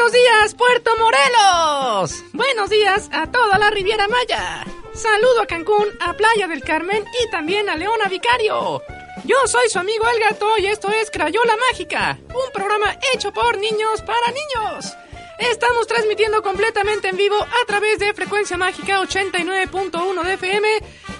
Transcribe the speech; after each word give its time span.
Buenos 0.00 0.14
días, 0.14 0.54
Puerto 0.54 0.90
Morelos. 0.96 2.24
Buenos 2.32 2.70
días 2.70 3.10
a 3.12 3.30
toda 3.30 3.58
la 3.58 3.68
Riviera 3.68 4.08
Maya. 4.08 4.64
Saludo 4.94 5.42
a 5.42 5.46
Cancún, 5.46 5.88
a 6.00 6.14
Playa 6.14 6.48
del 6.48 6.62
Carmen 6.62 7.04
y 7.22 7.30
también 7.30 7.68
a 7.68 7.76
Leona 7.76 8.08
Vicario. 8.08 8.80
Yo 9.24 9.36
soy 9.46 9.68
su 9.68 9.78
amigo 9.78 10.06
El 10.08 10.20
Gato 10.20 10.56
y 10.56 10.68
esto 10.68 10.88
es 10.88 11.10
Crayola 11.10 11.54
Mágica, 11.68 12.18
un 12.28 12.50
programa 12.54 12.96
hecho 13.12 13.30
por 13.30 13.58
niños 13.58 14.00
para 14.00 14.28
niños. 14.28 14.90
Estamos 15.38 15.86
transmitiendo 15.86 16.42
completamente 16.42 17.08
en 17.08 17.18
vivo 17.18 17.36
a 17.36 17.66
través 17.66 17.98
de 17.98 18.14
Frecuencia 18.14 18.56
Mágica 18.56 19.00
89.1 19.00 20.22
de 20.22 20.32
FM. 20.32 20.68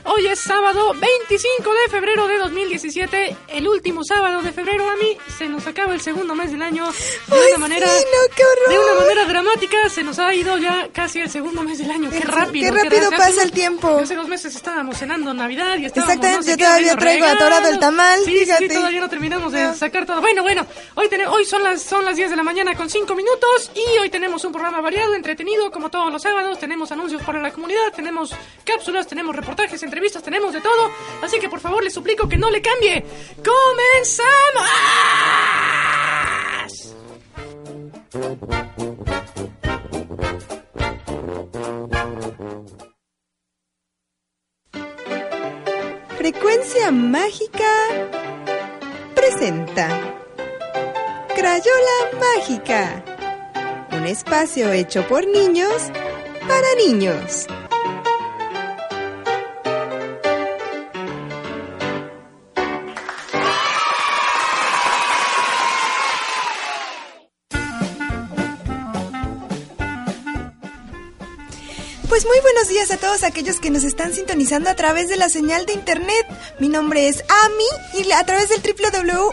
Hoy 0.05 0.27
es 0.27 0.41
sábado 0.41 0.95
25 0.95 1.71
de 1.75 1.91
febrero 1.91 2.27
de 2.27 2.39
2017, 2.39 3.37
el 3.49 3.69
último 3.69 4.03
sábado 4.03 4.41
de 4.43 4.53
febrero. 4.53 4.89
A 4.89 4.97
mí 4.97 5.17
se 5.37 5.49
nos 5.49 5.67
acaba 5.67 5.93
el 5.93 6.01
segundo 6.01 6.35
mes 6.35 6.53
del 6.53 6.63
año 6.63 6.91
de 7.29 7.49
una 7.49 7.59
manera 7.59 7.87
de 7.89 8.79
una 8.79 8.95
manera 9.01 9.25
dramática. 9.27 9.89
Se 9.89 10.03
nos 10.03 10.19
ha 10.19 10.35
ido 10.35 10.57
ya 10.59 10.89
casi 10.93 11.21
el 11.21 11.31
segundo 11.31 11.63
mes 11.63 11.79
del 11.79 11.91
año. 11.91 12.11
Qué 12.11 12.21
rápido. 12.21 12.73
Qué 12.73 12.83
rápido 12.83 13.11
pasa 13.11 13.43
el 13.43 13.53
tiempo. 13.53 13.99
Hace 13.99 14.15
dos 14.15 14.29
meses 14.29 14.55
estábamos 14.55 14.97
cenando 14.99 15.35
Navidad 15.35 15.77
y 15.79 15.87
estábamos 15.87 16.15
Exactamente, 16.15 16.51
yo 16.51 16.57
todavía 16.57 16.97
traigo 16.97 17.27
atorado 17.27 17.69
el 17.69 17.79
tamal. 17.79 18.21
Sí, 18.25 18.47
sí, 18.47 18.69
todavía 18.69 19.01
no 19.01 19.09
terminamos 19.09 19.53
de 19.53 19.75
sacar 19.75 20.07
todo. 20.07 20.21
Bueno, 20.21 20.43
bueno, 20.43 20.67
hoy 20.95 21.09
hoy 21.29 21.45
son 21.45 21.63
las 21.63 21.83
son 21.83 22.05
las 22.05 22.17
10 22.17 22.31
de 22.31 22.37
la 22.37 22.43
mañana 22.43 22.75
con 22.75 22.89
5 22.89 23.15
minutos 23.15 23.71
y 23.75 23.99
hoy 23.99 24.09
tenemos 24.09 24.45
un 24.45 24.53
programa 24.53 24.81
variado, 24.81 25.15
entretenido, 25.15 25.71
como 25.71 25.91
todos 25.91 26.13
los 26.13 26.23
sábados. 26.23 26.59
Tenemos 26.59 26.91
anuncios 26.91 27.23
para 27.23 27.41
la 27.41 27.53
comunidad, 27.53 27.93
tenemos 27.95 28.35
cápsulas, 28.65 29.07
tenemos 29.07 29.35
reportajes, 29.35 29.83
entrevistas, 29.91 30.23
tenemos 30.23 30.53
de 30.53 30.61
todo. 30.61 30.89
Así 31.21 31.41
que 31.41 31.49
por 31.49 31.59
favor 31.59 31.83
les 31.83 31.93
suplico 31.93 32.29
que 32.29 32.37
no 32.37 32.49
le 32.49 32.63
cambie. 32.63 33.05
¡Comenzamos! 33.45 34.71
Frecuencia 46.17 46.91
Mágica 46.93 47.73
presenta 49.15 49.89
Crayola 51.35 51.99
Mágica 52.21 53.03
un 53.93 54.07
espacio 54.07 54.73
hecho 54.73 55.07
por 55.09 55.27
niños 55.27 55.91
para 56.47 56.75
niños. 56.87 57.47
Pues 72.21 72.29
muy 72.35 72.41
buenos 72.43 72.69
días 72.69 72.91
a 72.91 72.99
todos 72.99 73.23
aquellos 73.23 73.61
que 73.61 73.71
nos 73.71 73.83
están 73.83 74.13
sintonizando 74.13 74.69
a 74.69 74.75
través 74.75 75.09
de 75.09 75.17
la 75.17 75.31
señal 75.31 75.65
de 75.65 75.73
internet. 75.73 76.27
Mi 76.59 76.69
nombre 76.69 77.09
es 77.09 77.25
Ami 77.45 78.05
y 78.05 78.13
a 78.13 78.23
través 78.25 78.51
del 78.51 78.61
www 78.61 79.31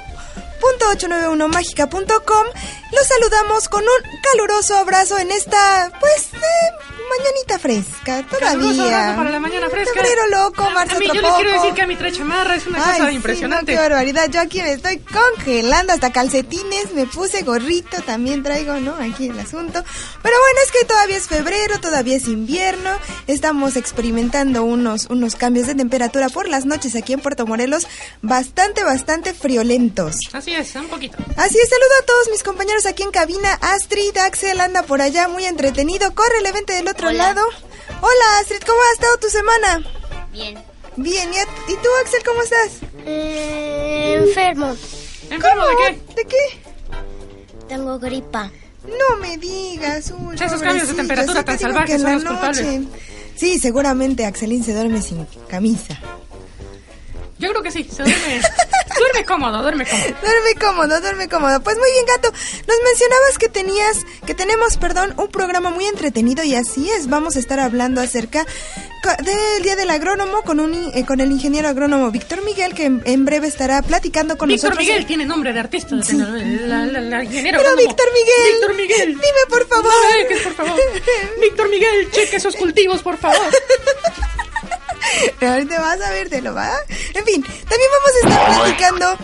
.891mágica.com 0.61 2.45
los 2.93 3.07
saludamos 3.07 3.67
con 3.67 3.83
un 3.83 4.19
caluroso 4.31 4.77
abrazo 4.77 5.17
en 5.17 5.31
esta, 5.31 5.91
pues, 5.99 6.33
eh, 6.33 6.86
mañanita 7.09 7.59
fresca, 7.59 8.23
todavía. 8.27 9.15
para 9.15 9.29
la 9.29 9.39
mañana 9.39 9.69
fresca. 9.69 9.93
Febrero 9.93 10.27
loco, 10.27 10.69
marzo 10.71 10.95
A 10.95 10.99
mí 10.99 11.07
yo 11.07 11.13
les 11.13 11.33
quiero 11.33 11.51
decir 11.51 11.73
que 11.73 11.81
a 11.81 11.87
mi 11.87 11.95
trae 11.95 12.11
chamarra 12.11 12.55
es 12.55 12.67
una 12.67 12.79
cosa 12.79 13.11
impresionante. 13.11 13.71
qué 13.71 13.77
barbaridad, 13.77 14.29
yo 14.29 14.41
aquí 14.41 14.61
me 14.61 14.71
estoy 14.71 14.99
congelando, 14.99 15.93
hasta 15.93 16.11
calcetines, 16.11 16.93
me 16.93 17.05
puse 17.05 17.43
gorrito, 17.43 18.01
también 18.01 18.43
traigo, 18.43 18.79
¿no? 18.79 18.95
Aquí 18.95 19.27
el 19.29 19.39
asunto. 19.39 19.83
Pero 20.21 20.35
bueno, 20.39 20.59
es 20.65 20.71
que 20.71 20.85
todavía 20.85 21.17
es 21.17 21.27
febrero, 21.27 21.79
todavía 21.79 22.17
es 22.17 22.27
invierno, 22.27 22.91
estamos 23.27 23.75
experimentando 23.75 24.63
unos, 24.63 25.07
unos 25.09 25.35
cambios 25.35 25.67
de 25.67 25.75
temperatura 25.75 26.29
por 26.29 26.47
las 26.47 26.65
noches 26.65 26.95
aquí 26.95 27.13
en 27.13 27.19
Puerto 27.19 27.45
Morelos, 27.45 27.87
bastante, 28.21 28.83
bastante 28.83 29.33
friolentos. 29.33 30.15
Así 30.33 30.53
es, 30.53 30.75
un 30.75 30.87
poquito. 30.87 31.17
Así 31.35 31.57
es, 31.57 31.69
saludo 31.69 31.95
a 32.01 32.05
todos 32.05 32.29
mis 32.31 32.43
compañeros 32.43 32.85
aquí 32.85 33.03
en 33.03 33.11
cabina, 33.11 33.53
Astrid, 33.61 34.17
Axel 34.17 34.59
anda 34.59 34.83
por 34.83 35.01
allá 35.01 35.27
muy 35.27 35.45
entretenido, 35.45 36.13
corre 36.13 36.39
el 36.39 36.45
evento 36.45 36.73
del 36.73 36.87
otro 36.87 36.96
lado. 37.05 37.41
Hola, 38.01 38.39
Astrid, 38.41 38.61
¿cómo 38.65 38.79
ha 38.79 38.93
estado 38.93 39.17
tu 39.17 39.29
semana? 39.29 39.83
Bien. 40.31 40.57
Bien, 40.97 41.29
¿y, 41.31 41.73
tú, 41.75 41.89
Axel, 42.03 42.21
cómo 42.25 42.41
estás? 42.41 42.79
Eh, 43.05 44.23
enfermo. 44.27 44.75
¿Enfermo 45.29 45.65
de 45.67 45.75
qué? 45.77 46.13
¿De 46.15 46.25
qué? 46.25 46.61
Tengo 47.67 47.99
gripa. 47.99 48.51
No 48.83 49.17
me 49.17 49.37
digas, 49.37 50.13
uy, 50.17 50.35
Esos 50.35 50.61
cambios 50.61 50.87
de 50.87 50.93
temperatura 50.95 51.43
tan 51.43 51.59
salvajes 51.59 52.01
son 52.01 52.13
los 52.13 52.23
culpables. 52.23 52.87
Sí, 53.35 53.59
seguramente 53.59 54.25
Axelín 54.25 54.63
se 54.63 54.73
duerme 54.73 55.01
sin 55.01 55.25
camisa. 55.47 55.99
Yo 57.37 57.49
creo 57.49 57.61
que 57.61 57.71
sí, 57.71 57.83
se 57.83 58.03
duerme. 58.03 58.41
duerme 58.99 59.25
cómodo, 59.25 59.61
duerme 59.61 59.85
cómodo. 59.85 60.07
Duerme 60.21 60.55
cómodo, 60.59 61.01
duerme 61.01 61.29
cómodo. 61.29 61.61
Pues 61.61 61.77
muy 61.77 61.91
bien, 61.91 62.05
gato. 62.05 62.31
Nos 62.31 62.77
mencionabas 62.83 63.37
que 63.39 63.49
tenías, 63.49 63.97
que 64.25 64.33
tenemos, 64.33 64.77
perdón, 64.77 65.13
un 65.17 65.27
programa 65.27 65.69
muy 65.69 65.85
entretenido 65.85 66.43
y 66.43 66.55
así 66.55 66.89
es. 66.91 67.07
Vamos 67.07 67.35
a 67.35 67.39
estar 67.39 67.59
hablando 67.59 68.01
acerca 68.01 68.45
del 69.23 69.63
Día 69.63 69.75
del 69.75 69.89
Agrónomo 69.89 70.41
con 70.41 70.59
un 70.59 70.73
eh, 70.93 71.05
con 71.05 71.21
el 71.21 71.31
ingeniero 71.31 71.69
agrónomo 71.69 72.11
Víctor 72.11 72.43
Miguel, 72.43 72.73
que 72.73 72.85
en, 72.85 73.25
breve 73.25 73.47
estará 73.47 73.81
platicando 73.81 74.37
con 74.37 74.49
Víctor 74.49 74.71
nosotros. 74.71 74.79
Víctor 74.79 74.95
Miguel 74.95 75.07
tiene 75.07 75.25
nombre 75.25 75.53
de 75.53 75.59
artista. 75.59 75.95
La, 75.95 76.85
la, 76.85 77.23
ingeniero 77.23 77.59
Pero 77.61 77.75
Víctor 77.77 78.07
Miguel. 78.13 78.53
Víctor 78.53 78.75
Miguel. 78.75 79.07
Dime, 79.07 79.43
por 79.49 79.67
favor. 79.67 79.85
No 79.85 80.43
por 80.43 80.53
favor. 80.53 80.79
Víctor 81.41 81.69
Miguel, 81.69 82.11
cheque 82.11 82.35
esos 82.35 82.55
cultivos, 82.55 83.01
por 83.01 83.17
favor. 83.17 83.37
Ahorita 85.41 85.79
vas 85.79 86.01
a 86.01 86.11
ver, 86.11 86.29
te 86.29 86.41
lo 86.41 86.53
va. 86.53 86.71
En 87.13 87.25
fin, 87.25 87.43
también 87.43 87.89
vamos 87.91 88.11
a 88.15 88.27
estar 88.27 88.55
platicando 88.55 89.17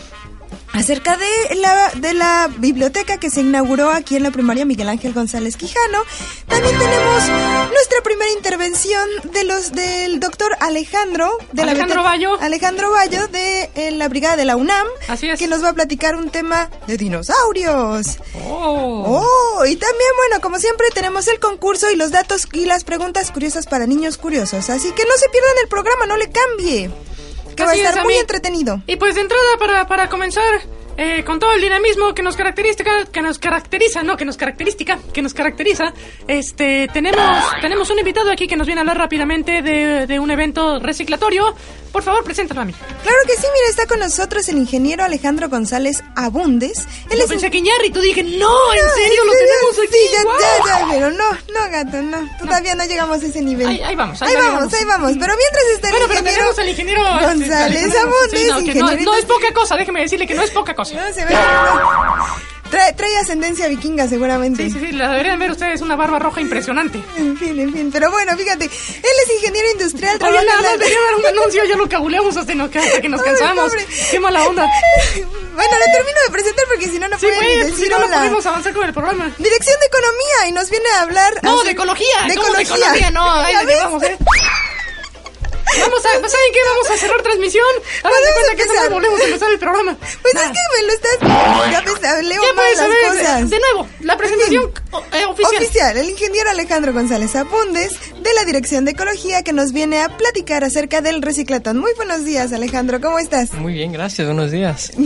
acerca 0.73 1.17
de 1.17 1.55
la, 1.55 1.91
de 1.95 2.13
la 2.13 2.49
biblioteca 2.57 3.17
que 3.17 3.29
se 3.29 3.41
inauguró 3.41 3.91
aquí 3.91 4.15
en 4.15 4.23
la 4.23 4.31
primaria 4.31 4.65
Miguel 4.65 4.89
Ángel 4.89 5.13
González 5.13 5.55
Quijano. 5.55 5.99
También 6.47 6.77
tenemos 6.77 7.23
nuestra 7.71 8.01
primera 8.03 8.31
intervención 8.31 9.07
de 9.31 9.43
los 9.43 9.71
del 9.71 10.19
doctor 10.19 10.51
Alejandro 10.59 11.37
de 11.51 11.61
Alejandro 11.61 11.97
la 11.97 12.01
Bayo 12.01 12.39
Alejandro 12.41 12.91
Bayo 12.91 13.27
de 13.27 13.69
eh, 13.75 13.91
la 13.91 14.09
brigada 14.09 14.35
de 14.35 14.45
la 14.45 14.55
UNAM 14.55 14.87
Así 15.07 15.29
es. 15.29 15.39
que 15.39 15.47
nos 15.47 15.63
va 15.63 15.69
a 15.69 15.73
platicar 15.73 16.15
un 16.15 16.29
tema 16.29 16.69
de 16.87 16.97
dinosaurios. 16.97 18.17
Oh. 18.47 19.23
oh, 19.59 19.65
y 19.65 19.75
también 19.75 20.11
bueno, 20.17 20.41
como 20.41 20.59
siempre 20.59 20.87
tenemos 20.93 21.27
el 21.27 21.39
concurso 21.39 21.91
y 21.91 21.95
los 21.95 22.11
datos 22.11 22.47
y 22.51 22.65
las 22.65 22.83
preguntas 22.83 23.31
curiosas 23.31 23.67
para 23.67 23.85
niños 23.85 24.17
curiosos, 24.17 24.69
así 24.69 24.91
que 24.91 25.03
no 25.03 25.13
se 25.17 25.29
pierdan 25.29 25.53
el 25.61 25.69
programa, 25.69 26.05
no 26.07 26.17
le 26.17 26.29
cambie 26.31 26.91
que 27.55 27.63
va 27.63 27.71
a 27.71 27.75
estar 27.75 28.03
muy 28.03 28.15
entretenido. 28.15 28.81
Y 28.87 28.95
pues 28.95 29.15
de 29.15 29.21
entrada, 29.21 29.57
para, 29.59 29.87
para 29.87 30.09
comenzar, 30.09 30.61
eh, 30.97 31.23
con 31.23 31.39
todo 31.39 31.53
el 31.53 31.61
dinamismo 31.61 32.13
que 32.13 32.21
nos 32.21 32.35
caracteriza, 32.35 32.83
que 33.11 33.21
nos 33.21 33.39
caracteriza, 33.39 34.03
no, 34.03 34.17
que 34.17 34.25
nos 34.25 34.37
característica, 34.37 34.99
que 35.13 35.21
nos 35.21 35.33
caracteriza, 35.33 35.93
este, 36.27 36.87
tenemos, 36.93 37.21
tenemos 37.61 37.89
un 37.89 37.99
invitado 37.99 38.31
aquí 38.31 38.47
que 38.47 38.55
nos 38.55 38.67
viene 38.67 38.79
a 38.79 38.83
hablar 38.83 38.97
rápidamente 38.97 39.61
de, 39.61 40.07
de 40.07 40.19
un 40.19 40.31
evento 40.31 40.79
reciclatorio. 40.79 41.55
Por 41.91 42.01
favor, 42.01 42.23
preséntalo 42.23 42.61
a 42.61 42.65
mí. 42.65 42.73
Claro 42.73 43.17
que 43.27 43.33
sí, 43.33 43.43
mira, 43.53 43.69
está 43.69 43.85
con 43.85 43.99
nosotros 43.99 44.49
el 44.49 44.57
ingeniero 44.57 45.03
Alejandro 45.03 45.47
González 45.47 46.03
Abundes. 46.15 46.87
Él 47.11 47.21
es 47.21 47.27
pensé 47.27 47.51
que 47.51 47.59
y 47.59 47.89
tú 47.91 48.01
dije, 48.01 48.23
no, 48.23 48.73
en 48.73 48.89
serio, 48.95 49.23
lo 49.25 49.31
tenemos 49.31 49.77
aquí. 49.77 49.93
Sí, 49.93 50.09
ya, 50.11 50.23
ya, 50.23 50.79
ya, 50.79 50.87
pero 50.89 51.11
no, 51.11 51.29
no, 51.53 51.69
gato, 51.69 52.01
no, 52.01 52.29
todavía 52.39 52.73
no, 52.73 52.85
llegamos 52.85 53.21
a 53.21 53.25
ese 53.27 53.41
nivel. 53.41 53.67
Ahí, 53.67 53.95
vamos, 53.95 54.19
ahí, 54.23 54.35
vamos, 54.35 54.73
ahí 54.73 54.85
vamos. 54.85 55.11
Pero 55.19 55.33
mientras 55.37 55.63
está 55.75 55.89
el 55.89 55.93
bueno, 55.93 56.05
ingeniero... 56.05 56.23
pero 56.23 56.35
tenemos 56.35 56.59
al 56.59 56.69
ingeniero... 56.69 57.03
González 57.03 57.95
Abundes, 57.95 58.75
no, 58.75 59.11
no, 59.11 59.15
es 59.15 59.25
poca 59.25 59.53
cosa, 59.53 59.75
déjeme 59.75 60.01
decirle 60.01 60.25
que 60.25 60.33
no 60.33 60.41
es 60.41 60.49
poca 60.49 60.73
cosa. 60.73 60.82
No, 60.91 61.13
se 61.13 61.25
ve 61.25 61.35
Trae, 62.95 63.17
ascendencia 63.17 63.67
vikinga 63.67 64.07
seguramente. 64.07 64.63
Sí, 64.63 64.71
sí, 64.71 64.79
sí, 64.79 64.91
la 64.93 65.11
deberían 65.11 65.37
ver 65.37 65.51
ustedes, 65.51 65.81
una 65.81 65.95
barba 65.95 66.17
roja 66.17 66.41
impresionante. 66.41 66.99
En 67.17 67.37
fin, 67.37 67.59
en 67.59 67.71
fin, 67.71 67.91
pero 67.91 68.09
bueno, 68.09 68.35
fíjate, 68.35 68.65
él 68.65 69.15
es 69.23 69.33
ingeniero 69.35 69.71
industrial. 69.73 70.17
Oye, 70.21 70.43
nada 70.43 70.61
más 70.61 70.71
debería 70.79 70.97
dar 71.01 71.15
un 71.19 71.25
anuncio, 71.37 71.63
ya 71.65 71.75
lo 71.75 71.87
cabuleamos 71.87 72.35
hasta, 72.35 72.53
que 72.53 73.09
nos 73.09 73.21
cansamos. 73.21 73.71
Qué 74.09 74.19
mala 74.19 74.43
onda. 74.43 74.67
Bueno, 75.53 75.71
lo 75.77 75.85
termino 75.85 76.17
de 76.25 76.31
presentar 76.31 76.65
porque 76.65 76.85
si 76.87 76.97
no, 76.97 77.07
no 77.07 77.19
sí, 77.19 77.27
pueden 77.27 77.43
pues, 77.43 77.67
decir 77.67 77.85
si 77.85 77.89
no, 77.91 77.99
no 77.99 78.07
podemos 78.07 78.43
avanzar 78.43 78.73
con 78.73 78.85
el 78.85 78.91
programa. 78.91 79.31
Dirección 79.37 79.79
de 79.79 79.85
Economía 79.85 80.47
y 80.47 80.51
nos 80.51 80.67
viene 80.71 80.89
a 80.89 81.01
hablar... 81.01 81.31
No, 81.43 81.63
de 81.63 81.71
ecología. 81.71 82.23
De 82.27 82.33
ecología. 82.33 82.57
De 82.57 82.63
ecología, 82.63 83.11
no, 83.11 83.29
ahí 83.39 83.53
le 83.63 83.73
llevamos, 83.75 84.01
¿eh? 84.01 84.17
Vamos 85.79 86.05
a, 86.05 86.11
¿saben 86.11 86.51
qué? 86.53 86.59
Vamos 86.69 86.89
a 86.89 86.97
cerrar 86.97 87.21
transmisión. 87.21 87.65
A 88.03 88.09
ver, 88.09 88.19
cuenta 88.33 88.55
que 88.55 88.65
tal 88.65 88.89
volvemos 88.89 89.19
a 89.19 89.23
empezar 89.23 89.51
el 89.51 89.59
programa. 89.59 89.97
Pues 90.21 90.35
es 90.35 90.41
que 90.41 90.81
me 90.81 90.87
lo 90.87 90.93
estás... 90.93 91.17
Ya 91.71 91.81
me 91.81 92.23
leo 92.23 92.41
mal 92.53 92.65
las 92.69 92.77
saber? 92.77 93.07
cosas. 93.07 93.49
De 93.49 93.59
nuevo, 93.59 93.87
la 94.01 94.17
presentación 94.17 94.73
eh, 95.13 95.25
oficial. 95.25 95.63
Oficial, 95.63 95.97
el 95.97 96.09
ingeniero 96.09 96.49
Alejandro 96.49 96.93
González 96.93 97.35
Apundes, 97.35 97.93
de 98.21 98.33
la 98.33 98.45
Dirección 98.45 98.85
de 98.85 98.91
Ecología, 98.91 99.43
que 99.43 99.53
nos 99.53 99.71
viene 99.71 100.01
a 100.01 100.09
platicar 100.17 100.63
acerca 100.63 101.01
del 101.01 101.21
reciclatón. 101.21 101.79
Muy 101.79 101.91
buenos 101.95 102.25
días, 102.25 102.53
Alejandro, 102.53 103.01
¿cómo 103.01 103.19
estás? 103.19 103.53
Muy 103.53 103.73
bien, 103.73 103.91
gracias, 103.91 104.27
buenos 104.27 104.51
días. 104.51 104.91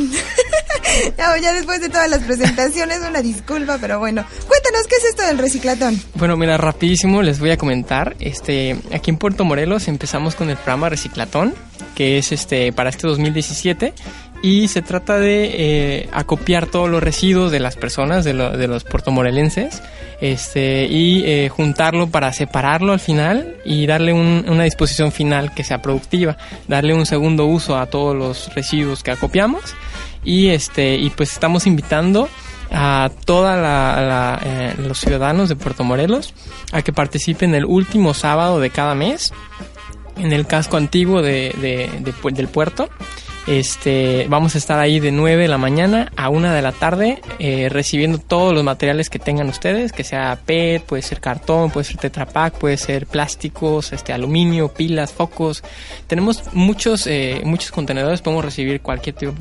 Ya, 1.18 1.38
ya 1.38 1.54
después 1.54 1.82
de 1.82 1.90
todas 1.90 2.10
las 2.10 2.24
presentaciones, 2.24 3.00
una 3.08 3.22
disculpa, 3.22 3.78
pero 3.80 4.00
bueno. 4.00 4.26
Cuéntanos, 4.48 4.88
¿qué 4.88 4.96
es 4.96 5.06
esto 5.06 5.24
del 5.24 5.38
reciclatón? 5.38 6.02
Bueno, 6.16 6.38
mira, 6.38 6.58
rapidísimo 6.58 7.22
les 7.22 7.40
voy 7.40 7.52
a 7.52 7.58
comentar. 7.58 8.16
Este, 8.20 8.78
aquí 8.92 9.12
en 9.12 9.18
Puerto 9.18 9.46
Morelos 9.46 9.88
empezamos 9.88 10.36
con 10.36 10.50
el 10.50 10.56
programa 10.58 10.90
Reciclatón, 10.90 11.54
que 11.96 12.18
es 12.18 12.32
este 12.32 12.72
para 12.74 12.90
este 12.90 13.08
2017 13.08 13.94
y 14.44 14.68
se 14.68 14.82
trata 14.84 15.18
de 15.18 15.50
eh, 15.54 16.10
acopiar 16.12 16.68
todos 16.68 16.90
los 16.90 17.02
residuos 17.02 17.52
de 17.52 17.60
las 17.60 17.76
personas, 17.76 18.24
de, 18.24 18.34
lo- 18.34 18.56
de 18.56 18.68
los 18.68 18.84
puertomorelenses, 18.84 19.82
este, 20.22 20.86
y 20.86 21.24
eh, 21.26 21.50
juntarlo 21.50 22.08
para 22.08 22.32
separarlo 22.34 22.94
al 22.94 23.00
final 23.00 23.56
y 23.66 23.88
darle 23.88 24.14
un- 24.14 24.46
una 24.48 24.64
disposición 24.64 25.12
final 25.12 25.54
que 25.56 25.64
sea 25.64 25.82
productiva, 25.82 26.38
darle 26.68 26.94
un 26.94 27.08
segundo 27.08 27.46
uso 27.48 27.78
a 27.78 27.88
todos 27.88 28.16
los 28.16 28.54
residuos 28.54 29.02
que 29.02 29.10
acopiamos. 29.12 29.62
Y 30.24 30.50
este 30.50 30.96
y 30.98 31.10
pues 31.10 31.32
estamos 31.32 31.66
invitando 31.66 32.28
a 32.72 33.10
todos 33.26 33.56
los 34.78 35.00
ciudadanos 35.00 35.50
de 35.50 35.56
Puerto 35.56 35.84
Morelos 35.84 36.34
a 36.74 36.82
que 36.82 36.92
participen 36.94 37.56
el 37.56 37.66
último 37.66 38.14
sábado 38.14 38.60
de 38.60 38.70
cada 38.70 38.94
mes 38.94 39.32
en 40.20 40.34
el 40.34 40.46
casco 40.48 40.78
antiguo 40.78 41.22
de, 41.22 41.90
del 42.24 42.48
puerto. 42.48 42.90
Este, 43.48 44.28
vamos 44.28 44.56
a 44.56 44.58
estar 44.58 44.78
ahí 44.78 45.00
de 45.00 45.14
9 45.14 45.44
de 45.44 45.48
la 45.48 45.58
mañana 45.58 46.12
a 46.18 46.28
1 46.28 46.52
de 46.52 46.62
la 46.62 46.74
tarde 46.74 47.22
eh, 47.40 47.70
recibiendo 47.70 48.18
todos 48.18 48.54
los 48.54 48.62
materiales 48.62 49.10
que 49.10 49.20
tengan 49.20 49.48
ustedes, 49.48 49.94
que 49.94 50.04
sea 50.04 50.38
PET, 50.46 50.84
puede 50.84 51.02
ser 51.02 51.22
cartón, 51.22 51.72
puede 51.72 51.86
ser 51.86 51.96
Tetra 51.96 52.26
Pak, 52.26 52.56
puede 52.56 52.76
ser 52.76 53.08
plásticos, 53.08 53.94
este, 53.94 54.12
aluminio, 54.12 54.74
pilas, 54.74 55.14
focos. 55.14 55.64
Tenemos 56.08 56.44
muchos, 56.52 57.08
eh, 57.08 57.42
muchos 57.46 57.72
contenedores, 57.72 58.22
podemos 58.22 58.44
recibir 58.44 58.82
cualquier 58.82 59.16
tipo, 59.16 59.34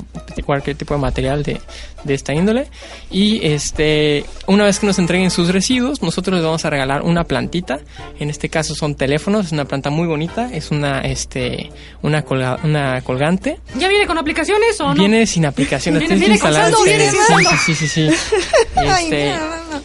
cualquier 0.45 0.77
tipo 0.77 0.93
de 0.93 1.01
material 1.01 1.43
de, 1.43 1.59
de 2.03 2.13
esta 2.13 2.33
índole. 2.33 2.67
Y 3.11 3.45
este, 3.45 4.25
una 4.47 4.63
vez 4.65 4.79
que 4.79 4.87
nos 4.87 4.99
entreguen 4.99 5.31
sus 5.31 5.49
residuos, 5.49 6.01
nosotros 6.01 6.35
les 6.35 6.43
vamos 6.43 6.63
a 6.65 6.69
regalar 6.69 7.01
una 7.01 7.23
plantita. 7.23 7.79
En 8.19 8.29
este 8.29 8.49
caso 8.49 8.75
son 8.75 8.95
teléfonos, 8.95 9.47
es 9.47 9.51
una 9.51 9.65
planta 9.65 9.89
muy 9.89 10.07
bonita, 10.07 10.49
es 10.53 10.71
una, 10.71 11.01
este, 11.01 11.71
una, 12.01 12.23
colga- 12.25 12.59
una 12.63 13.01
colgante. 13.01 13.59
¿Ya 13.77 13.87
viene 13.87 14.05
con 14.07 14.17
aplicaciones 14.17 14.79
o 14.81 14.89
no? 14.89 14.95
Viene 14.95 15.25
sin 15.25 15.45
aplicaciones. 15.45 15.99
Viene- 16.01 16.15
tienes 16.15 16.39
que 16.39 16.39
viene 16.39 16.39
con 16.39 16.49
instalar 16.49 16.71
saldo, 16.71 16.83
viene 16.85 17.11
sin 17.11 17.23
saldo. 17.23 17.49
Sí, 17.65 17.75
sí, 17.75 17.87
sí. 17.87 18.09
sí. 18.09 18.15
Este. 18.77 19.33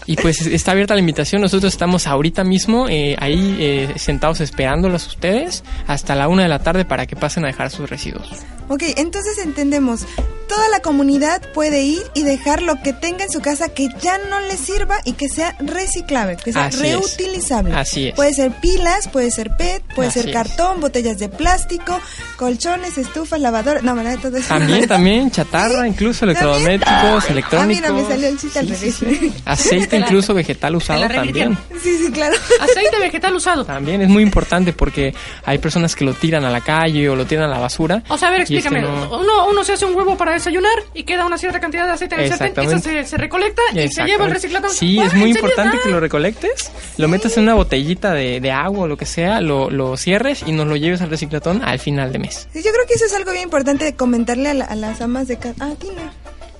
Y 0.06 0.16
pues 0.16 0.40
está 0.42 0.72
abierta 0.72 0.94
la 0.94 1.00
invitación. 1.00 1.42
Nosotros 1.42 1.72
estamos 1.72 2.06
ahorita 2.06 2.44
mismo 2.44 2.88
eh, 2.88 3.16
ahí 3.18 3.56
eh, 3.60 3.92
sentados 3.96 4.40
esperándolos 4.40 5.06
ustedes 5.06 5.62
hasta 5.86 6.14
la 6.14 6.28
una 6.28 6.42
de 6.42 6.48
la 6.48 6.58
tarde 6.60 6.84
para 6.84 7.06
que 7.06 7.16
pasen 7.16 7.44
a 7.44 7.48
dejar 7.48 7.70
sus 7.70 7.88
residuos. 7.88 8.28
Ok, 8.68 8.82
entonces 8.96 9.38
entendemos. 9.38 10.06
Toda 10.48 10.68
la 10.68 10.80
comunidad 10.80 11.40
puede 11.54 11.82
ir 11.82 12.02
y 12.14 12.24
dejar 12.24 12.60
lo 12.62 12.74
que 12.82 12.92
tenga 12.92 13.24
en 13.24 13.30
su 13.30 13.40
casa 13.40 13.70
que 13.70 13.88
ya 14.02 14.18
no 14.28 14.38
le 14.40 14.56
sirva 14.58 14.96
y 15.04 15.12
que 15.12 15.28
sea 15.30 15.56
reciclable, 15.60 16.36
que 16.36 16.52
sea 16.52 16.66
Así 16.66 16.86
es. 16.86 16.92
reutilizable. 16.92 17.74
Así 17.74 18.08
es. 18.08 18.14
Puede 18.14 18.34
ser 18.34 18.52
pilas, 18.60 19.08
puede 19.08 19.30
ser 19.30 19.56
PET, 19.56 19.82
puede 19.94 20.08
Así 20.10 20.20
ser 20.20 20.28
es. 20.28 20.34
cartón, 20.34 20.80
botellas 20.82 21.18
de 21.18 21.30
plástico, 21.30 21.98
colchones, 22.36 22.98
estufas, 22.98 23.40
lavadoras. 23.40 23.82
No, 23.82 23.94
¿verdad? 23.94 24.18
Todo 24.20 24.36
eso. 24.36 24.48
También, 24.48 24.86
también, 24.86 25.30
chatarra, 25.30 25.86
incluso 25.88 26.24
electrodomésticos, 26.26 26.86
Ah, 26.92 27.26
electrónicos. 27.30 27.66
mira, 27.66 27.92
me 27.92 28.04
salió 28.06 28.28
el 28.28 28.38
chiste 28.38 28.58
al 28.58 28.66
Sí, 28.68 28.72
revés. 28.74 28.94
sí. 28.96 29.32
Aceite 29.46 29.91
incluso 29.96 30.34
vegetal 30.34 30.76
usado 30.76 31.06
también. 31.08 31.56
Sí, 31.82 31.96
sí, 31.98 32.12
claro. 32.12 32.34
Aceite 32.60 32.98
vegetal 33.00 33.34
usado. 33.34 33.64
También 33.64 34.02
es 34.02 34.08
muy 34.08 34.22
importante 34.22 34.72
porque 34.72 35.14
hay 35.44 35.58
personas 35.58 35.94
que 35.96 36.04
lo 36.04 36.14
tiran 36.14 36.44
a 36.44 36.50
la 36.50 36.60
calle 36.60 37.08
o 37.08 37.16
lo 37.16 37.24
tiran 37.26 37.44
a 37.44 37.48
la 37.48 37.58
basura. 37.58 38.02
O 38.08 38.16
sea, 38.18 38.28
a 38.28 38.30
ver, 38.30 38.42
este 38.42 38.54
explícame. 38.56 38.82
no- 38.86 39.18
uno, 39.20 39.48
uno 39.48 39.64
se 39.64 39.72
hace 39.74 39.84
un 39.84 39.94
huevo 39.94 40.16
para 40.16 40.32
desayunar 40.32 40.72
y 40.94 41.02
queda 41.04 41.26
una 41.26 41.38
cierta 41.38 41.60
cantidad 41.60 41.86
de 41.86 41.92
aceite 41.92 42.14
en 42.14 42.20
el 42.22 42.28
sartén. 42.28 42.46
Eso 42.48 42.60
Exactamente. 42.62 43.04
se, 43.04 43.10
se 43.10 43.16
recolecta 43.16 43.62
y 43.74 43.88
se 43.88 44.04
lleva 44.04 44.24
al 44.26 44.30
reciclador. 44.32 44.70
Sí, 44.70 44.98
Ah, 45.00 45.06
es 45.06 45.14
muy 45.14 45.30
importante 45.30 45.76
Ah. 45.76 45.80
que 45.82 45.90
lo 45.90 46.00
recolectes, 46.00 46.70
lo 46.98 47.08
metas 47.08 47.36
en 47.36 47.44
una 47.44 47.54
botellita 47.54 48.12
de, 48.12 48.40
de 48.40 48.50
agua 48.50 48.84
o 48.84 48.86
lo 48.86 48.96
que 48.96 49.06
sea, 49.06 49.40
lo, 49.40 49.70
lo 49.70 49.96
cierres 49.96 50.42
y 50.46 50.52
nos 50.52 50.66
lo 50.66 50.76
lleves 50.76 51.00
al 51.02 51.10
reciclatón 51.10 51.62
al 51.64 51.78
final 51.78 52.12
de 52.12 52.18
mes. 52.18 52.48
Sí, 52.52 52.62
Yo 52.62 52.70
creo 52.72 52.86
que 52.86 52.94
eso 52.94 53.06
es 53.06 53.14
algo 53.14 53.30
bien 53.32 53.44
importante 53.44 53.84
de 53.84 53.94
comentarle 53.96 54.50
a, 54.50 54.54
la- 54.54 54.64
a 54.64 54.74
las 54.76 55.00
amas 55.00 55.28
de 55.28 55.38
casa. 55.38 55.54
Ah, 55.60 55.72
Tina. 55.78 56.12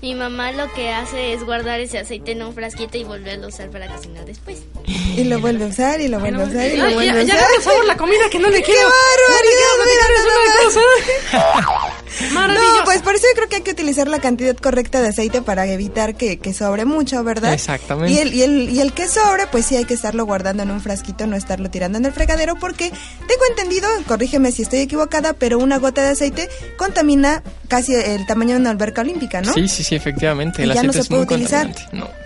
Mi 0.03 0.17
mamá 0.17 0.51
lo 0.51 0.71
que 0.73 0.91
hace 0.91 1.33
es 1.33 1.45
guardar 1.45 1.79
ese 1.79 1.97
aceite 1.97 2.33
en 2.33 2.43
un 2.43 2.53
frasquito 2.53 2.99
y 2.99 3.05
volverlo 3.05 3.45
a 3.45 3.49
usar 3.51 3.71
para 3.71 3.87
cocinar 3.87 4.25
después. 4.25 4.65
Y 4.85 5.23
lo 5.23 5.39
vuelve 5.39 5.65
a 5.65 5.69
usar, 5.69 6.01
y 6.01 6.09
lo 6.09 6.19
vuelve 6.19 6.43
a 6.43 6.47
usar, 6.47 6.67
y 6.67 6.77
lo 6.77 6.91
vuelve 6.93 7.07
ya, 7.07 7.13
a 7.13 7.23
ya 7.23 7.35
usar. 7.35 7.39
agarró 7.39 7.63
sabor 7.63 7.85
la 7.87 7.97
comida 7.97 8.29
que 8.29 8.41
no 8.41 8.51
le 8.51 8.63
quiero. 8.65 8.89
barbaridad! 8.89 9.73
No 9.79 9.85
le 10.97 11.05
quiero. 11.05 11.43
Maravilloso. 12.33 12.79
No, 12.79 12.85
pues 12.85 13.03
por 13.03 13.15
eso 13.15 13.25
yo 13.31 13.35
creo 13.37 13.49
que 13.49 13.57
hay 13.57 13.63
que 13.63 13.71
utilizar 13.73 14.09
la 14.09 14.21
cantidad 14.21 14.57
correcta 14.57 15.01
de 15.01 15.09
aceite 15.09 15.43
para 15.43 15.67
evitar 15.67 16.15
que, 16.15 16.39
que 16.39 16.53
sobre 16.55 16.85
mucho, 16.85 17.23
¿verdad? 17.25 17.53
Exactamente. 17.55 18.13
Y 18.13 18.19
el, 18.19 18.35
y, 18.35 18.43
el, 18.43 18.71
y 18.71 18.81
el 18.81 18.93
que 18.93 19.09
sobre, 19.09 19.47
pues 19.47 19.67
sí 19.67 19.77
hay 19.77 19.85
que 19.85 19.95
estarlo 19.95 20.25
guardando 20.25 20.63
en 20.63 20.71
un 20.71 20.81
frasquito, 20.81 21.27
no 21.27 21.37
estarlo 21.37 21.71
tirando 21.71 21.99
en 21.99 22.05
el 22.05 22.13
fregadero, 22.13 22.57
porque 22.57 22.91
tengo 22.91 23.43
entendido, 23.51 23.89
corrígeme 24.07 24.53
si 24.53 24.63
estoy 24.63 24.81
equivocada, 24.81 25.33
pero 25.33 25.59
una 25.59 25.79
gota 25.79 26.03
de 26.03 26.11
aceite 26.11 26.49
contamina 26.77 27.43
casi 27.69 27.95
el 27.95 28.27
tamaño 28.27 28.55
de 28.55 28.61
una 28.61 28.71
alberca 28.71 29.01
olímpica, 29.01 29.41
¿no? 29.41 29.53
Sí, 29.53 29.69
sí, 29.69 29.83
sí, 29.85 29.95
efectivamente. 29.95 30.63
El 30.63 30.73
Y 30.73 30.75
ya 30.75 30.83
no 30.83 30.93
se 30.93 31.01
es 31.01 31.11
muy 31.11 31.25
puede 31.25 31.37
utilizar. 31.37 31.67
contaminante. 31.67 31.97
No. 31.97 32.23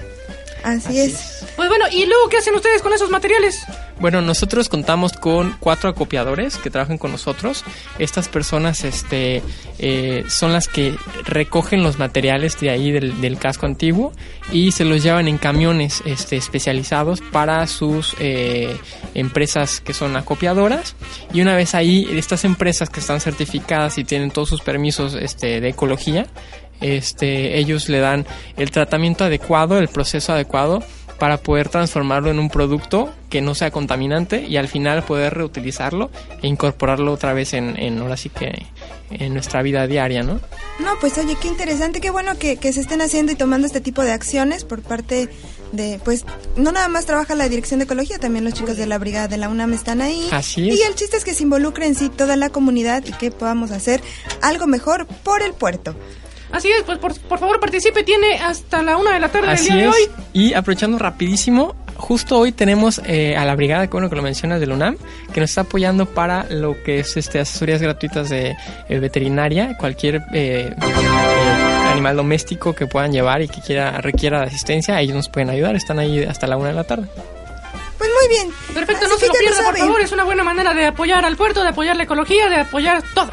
Así, 0.65 0.89
Así 0.89 1.00
es. 1.00 1.12
es. 1.12 1.44
Pues 1.55 1.69
bueno, 1.69 1.85
¿y 1.93 2.06
luego 2.06 2.29
qué 2.29 2.39
hacen 2.39 2.55
ustedes 2.56 2.82
con 2.82 2.93
esos 2.93 3.09
materiales? 3.11 3.61
Bueno, 3.98 4.20
nosotros 4.20 4.69
contamos 4.69 5.14
con 5.14 5.56
cuatro 5.58 5.88
acopiadores 5.88 6.58
que 6.58 6.69
trabajan 6.69 6.98
con 6.98 7.12
nosotros. 7.12 7.64
Estas 7.98 8.28
personas 8.28 8.84
este, 8.84 9.43
eh, 9.78 10.25
son 10.28 10.52
las 10.52 10.69
que 10.69 10.94
recogen 11.25 11.82
los 11.82 11.98
materiales 11.98 12.60
de 12.60 12.69
ahí 12.69 12.93
del, 12.93 13.38
casco 13.38 13.64
antiguo 13.64 14.12
y 14.52 14.72
se 14.72 14.84
los 14.84 15.02
llevan 15.02 15.28
en 15.28 15.38
camiones 15.38 16.02
este, 16.04 16.37
especializados 16.37 17.20
para 17.20 17.66
sus 17.66 18.14
eh, 18.20 18.76
empresas 19.14 19.81
que 19.81 19.94
son 19.94 20.14
acopiadoras. 20.16 20.94
Y 21.32 21.40
una 21.40 21.56
vez 21.56 21.75
ahí, 21.75 22.06
estas 22.12 22.44
empresas 22.44 22.90
que 22.90 23.00
están 23.00 23.20
certificadas 23.20 23.96
y 23.96 24.04
tienen 24.04 24.31
todos 24.31 24.50
sus 24.50 24.60
permisos 24.60 25.14
este, 25.14 25.62
de 25.62 25.70
ecología, 25.70 26.26
este, 26.82 27.58
ellos 27.58 27.88
le 27.88 28.00
dan 28.00 28.26
el 28.58 28.70
tratamiento 28.70 29.25
adecuado, 29.25 29.78
el 29.78 29.88
proceso 29.88 30.34
adecuado 30.34 30.82
para 31.19 31.39
poder 31.39 31.69
transformarlo 31.69 32.31
en 32.31 32.39
un 32.39 32.51
producto 32.51 33.13
que 33.31 33.41
no 33.41 33.55
sea 33.55 33.71
contaminante 33.71 34.47
y 34.47 34.57
al 34.57 34.69
final 34.69 35.03
poder 35.03 35.35
reutilizarlo 35.35 36.11
e 36.43 36.47
incorporarlo 36.47 37.13
otra 37.13 37.33
vez 37.33 37.55
en, 37.55 37.79
en 37.79 37.99
ahora 37.99 38.17
sí 38.17 38.29
que 38.29 38.67
en 39.11 39.32
nuestra 39.32 39.63
vida 39.63 39.87
diaria, 39.87 40.23
¿no? 40.23 40.41
No, 40.81 40.93
pues 41.01 41.17
oye, 41.19 41.37
qué 41.41 41.49
interesante, 41.49 42.01
qué 42.01 42.11
bueno 42.11 42.37
que, 42.39 42.56
que 42.56 42.73
se 42.73 42.81
estén 42.81 43.01
haciendo 43.01 43.32
y 43.32 43.37
tomando 43.37 43.67
este 43.67 43.81
tipo 43.81 44.03
de 44.03 44.13
acciones 44.13 44.65
por 44.65 44.82
parte 44.82 45.29
de, 45.73 46.01
pues, 46.05 46.25
no 46.56 46.73
nada 46.73 46.89
más 46.89 47.06
trabaja 47.06 47.35
la 47.35 47.49
Dirección 47.49 47.79
de 47.79 47.85
Ecología, 47.85 48.19
también 48.19 48.44
los 48.44 48.55
chicos 48.55 48.77
de 48.77 48.87
la 48.87 48.99
Brigada 48.99 49.29
de 49.29 49.37
la 49.37 49.49
UNAM 49.49 49.73
están 49.73 50.01
ahí. 50.01 50.29
Así 50.32 50.69
es. 50.69 50.77
Y 50.79 50.82
el 50.82 50.94
chiste 50.94 51.17
es 51.17 51.25
que 51.25 51.35
se 51.35 51.43
involucre 51.43 51.87
en 51.87 51.94
sí 51.94 52.08
toda 52.08 52.37
la 52.37 52.51
comunidad 52.51 53.05
y 53.06 53.13
que 53.13 53.31
podamos 53.31 53.70
hacer 53.70 54.03
algo 54.43 54.67
mejor 54.67 55.06
por 55.06 55.43
el 55.43 55.53
puerto. 55.53 55.94
Así 56.53 56.70
es, 56.70 56.82
pues 56.84 56.98
por, 56.98 57.19
por 57.20 57.38
favor 57.38 57.60
participe, 57.60 58.03
tiene 58.05 58.34
hasta 58.38 58.82
la 58.82 58.96
una 58.96 59.12
de 59.12 59.20
la 59.20 59.29
tarde 59.29 59.48
Así 59.50 59.69
del 59.69 59.79
día 59.79 59.88
es. 59.88 59.96
de 59.96 60.03
hoy. 60.03 60.10
Y 60.32 60.55
aprovechando 60.55 60.98
rapidísimo, 60.98 61.74
justo 61.96 62.38
hoy 62.38 62.53
tenemos 62.53 63.00
eh, 63.05 63.36
a 63.36 63.44
la 63.44 63.55
brigada, 63.56 63.86
que 63.86 63.93
bueno 63.93 64.08
que 64.08 64.17
lo 64.17 64.22
mencionas, 64.22 64.60
de 64.60 64.67
la 64.67 64.74
UNAM, 64.74 64.96
que 65.32 65.41
nos 65.41 65.50
está 65.50 65.62
apoyando 65.62 66.06
para 66.06 66.44
lo 66.50 66.82
que 66.82 67.00
es 67.00 67.17
este 67.17 67.41
asesorías 67.41 67.82
gratuitas 67.82 68.29
de 68.29 68.56
eh, 68.88 68.98
veterinaria, 68.98 69.76
cualquier 69.76 70.17
eh, 70.32 70.72
eh, 70.81 71.93
animal 71.93 72.17
doméstico 72.17 72.74
que 72.74 72.86
puedan 72.86 73.12
llevar 73.12 73.43
y 73.43 73.48
que 73.48 73.60
quiera 73.60 74.00
requiera 74.00 74.41
de 74.41 74.46
asistencia, 74.46 75.00
ellos 75.00 75.17
nos 75.17 75.29
pueden 75.29 75.50
ayudar, 75.50 75.74
están 75.74 75.98
ahí 75.98 76.22
hasta 76.22 76.46
la 76.46 76.56
una 76.56 76.69
de 76.69 76.74
la 76.74 76.84
tarde. 76.84 77.08
Pues 77.98 78.10
muy 78.10 78.29
bien. 78.29 78.55
Perfecto, 78.74 79.06
Así 79.06 79.15
no 79.15 79.19
se 79.19 79.26
lo 79.26 79.65
por 79.65 79.76
favor. 79.76 80.00
Es 80.00 80.12
una 80.12 80.24
buena 80.24 80.44
manera 80.44 80.74
de 80.74 80.86
apoyar 80.86 81.24
al 81.24 81.36
puerto, 81.36 81.62
de 81.62 81.70
apoyar 81.70 81.96
la 81.96 82.03
ecología, 82.03 82.48
de 82.48 82.56
apoyar 82.56 83.03
todo. 83.15 83.31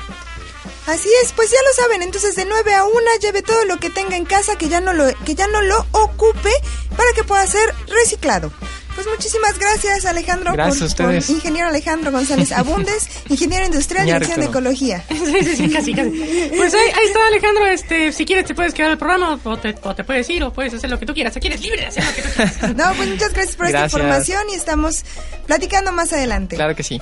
Así 0.85 1.09
es, 1.23 1.31
pues 1.31 1.49
ya 1.49 1.57
lo 1.65 1.73
saben, 1.83 2.01
entonces 2.01 2.35
de 2.35 2.43
9 2.45 2.73
a 2.73 2.83
1 2.83 2.93
lleve 3.21 3.41
todo 3.41 3.63
lo 3.65 3.77
que 3.79 3.89
tenga 3.89 4.17
en 4.17 4.25
casa 4.25 4.57
que 4.57 4.67
ya 4.67 4.81
no 4.81 4.91
lo 4.93 5.05
que 5.25 5.33
ya 5.33 5.47
no 5.47 5.61
lo 5.61 5.85
ocupe 5.91 6.51
para 6.89 7.09
que 7.15 7.23
pueda 7.23 7.45
ser 7.47 7.73
reciclado. 7.87 8.51
Pues 8.93 9.07
muchísimas 9.07 9.57
gracias 9.57 10.05
Alejandro 10.05 10.53
Gracias 10.53 10.93
por, 10.93 11.05
a 11.05 11.07
ustedes. 11.07 11.25
por 11.25 11.35
ingeniero 11.37 11.67
Alejandro 11.69 12.11
González 12.11 12.51
Abundes, 12.55 13.07
ingeniero 13.27 13.65
industrial, 13.65 14.05
Iñárritu. 14.07 14.33
dirección 14.35 14.45
de 14.45 14.51
ecología. 14.51 15.03
Sí, 15.09 15.43
sí, 15.45 15.55
sí, 15.55 15.69
casi, 15.71 15.93
casi. 15.95 16.51
Pues 16.55 16.73
ahí, 16.75 16.87
ahí 16.95 17.05
está 17.07 17.25
Alejandro, 17.27 17.65
este, 17.65 18.11
si 18.11 18.25
quieres 18.25 18.45
te 18.45 18.53
puedes 18.53 18.73
quedar 18.73 18.91
al 18.91 18.97
programa 18.99 19.39
o 19.43 19.57
te, 19.57 19.73
o 19.81 19.95
te 19.95 20.03
puedes 20.03 20.29
ir 20.29 20.43
o 20.43 20.53
puedes 20.53 20.73
hacer 20.75 20.89
lo 20.91 20.99
que 20.99 21.05
tú 21.07 21.13
quieras. 21.15 21.35
Aquí 21.35 21.47
eres 21.47 21.61
libre 21.61 21.79
de 21.81 21.87
hacer 21.87 22.03
lo 22.03 22.13
que 22.13 22.21
tú 22.21 22.29
quieras. 22.35 22.75
No, 22.75 22.93
pues 22.95 23.09
muchas 23.09 23.33
gracias 23.33 23.55
por 23.55 23.65
esta 23.67 23.79
Gracias. 23.79 23.99
información 23.99 24.49
y 24.51 24.55
estamos 24.55 25.03
platicando 25.47 25.91
más 25.91 26.13
adelante. 26.13 26.55
Claro 26.57 26.75
que 26.75 26.83
sí. 26.83 27.01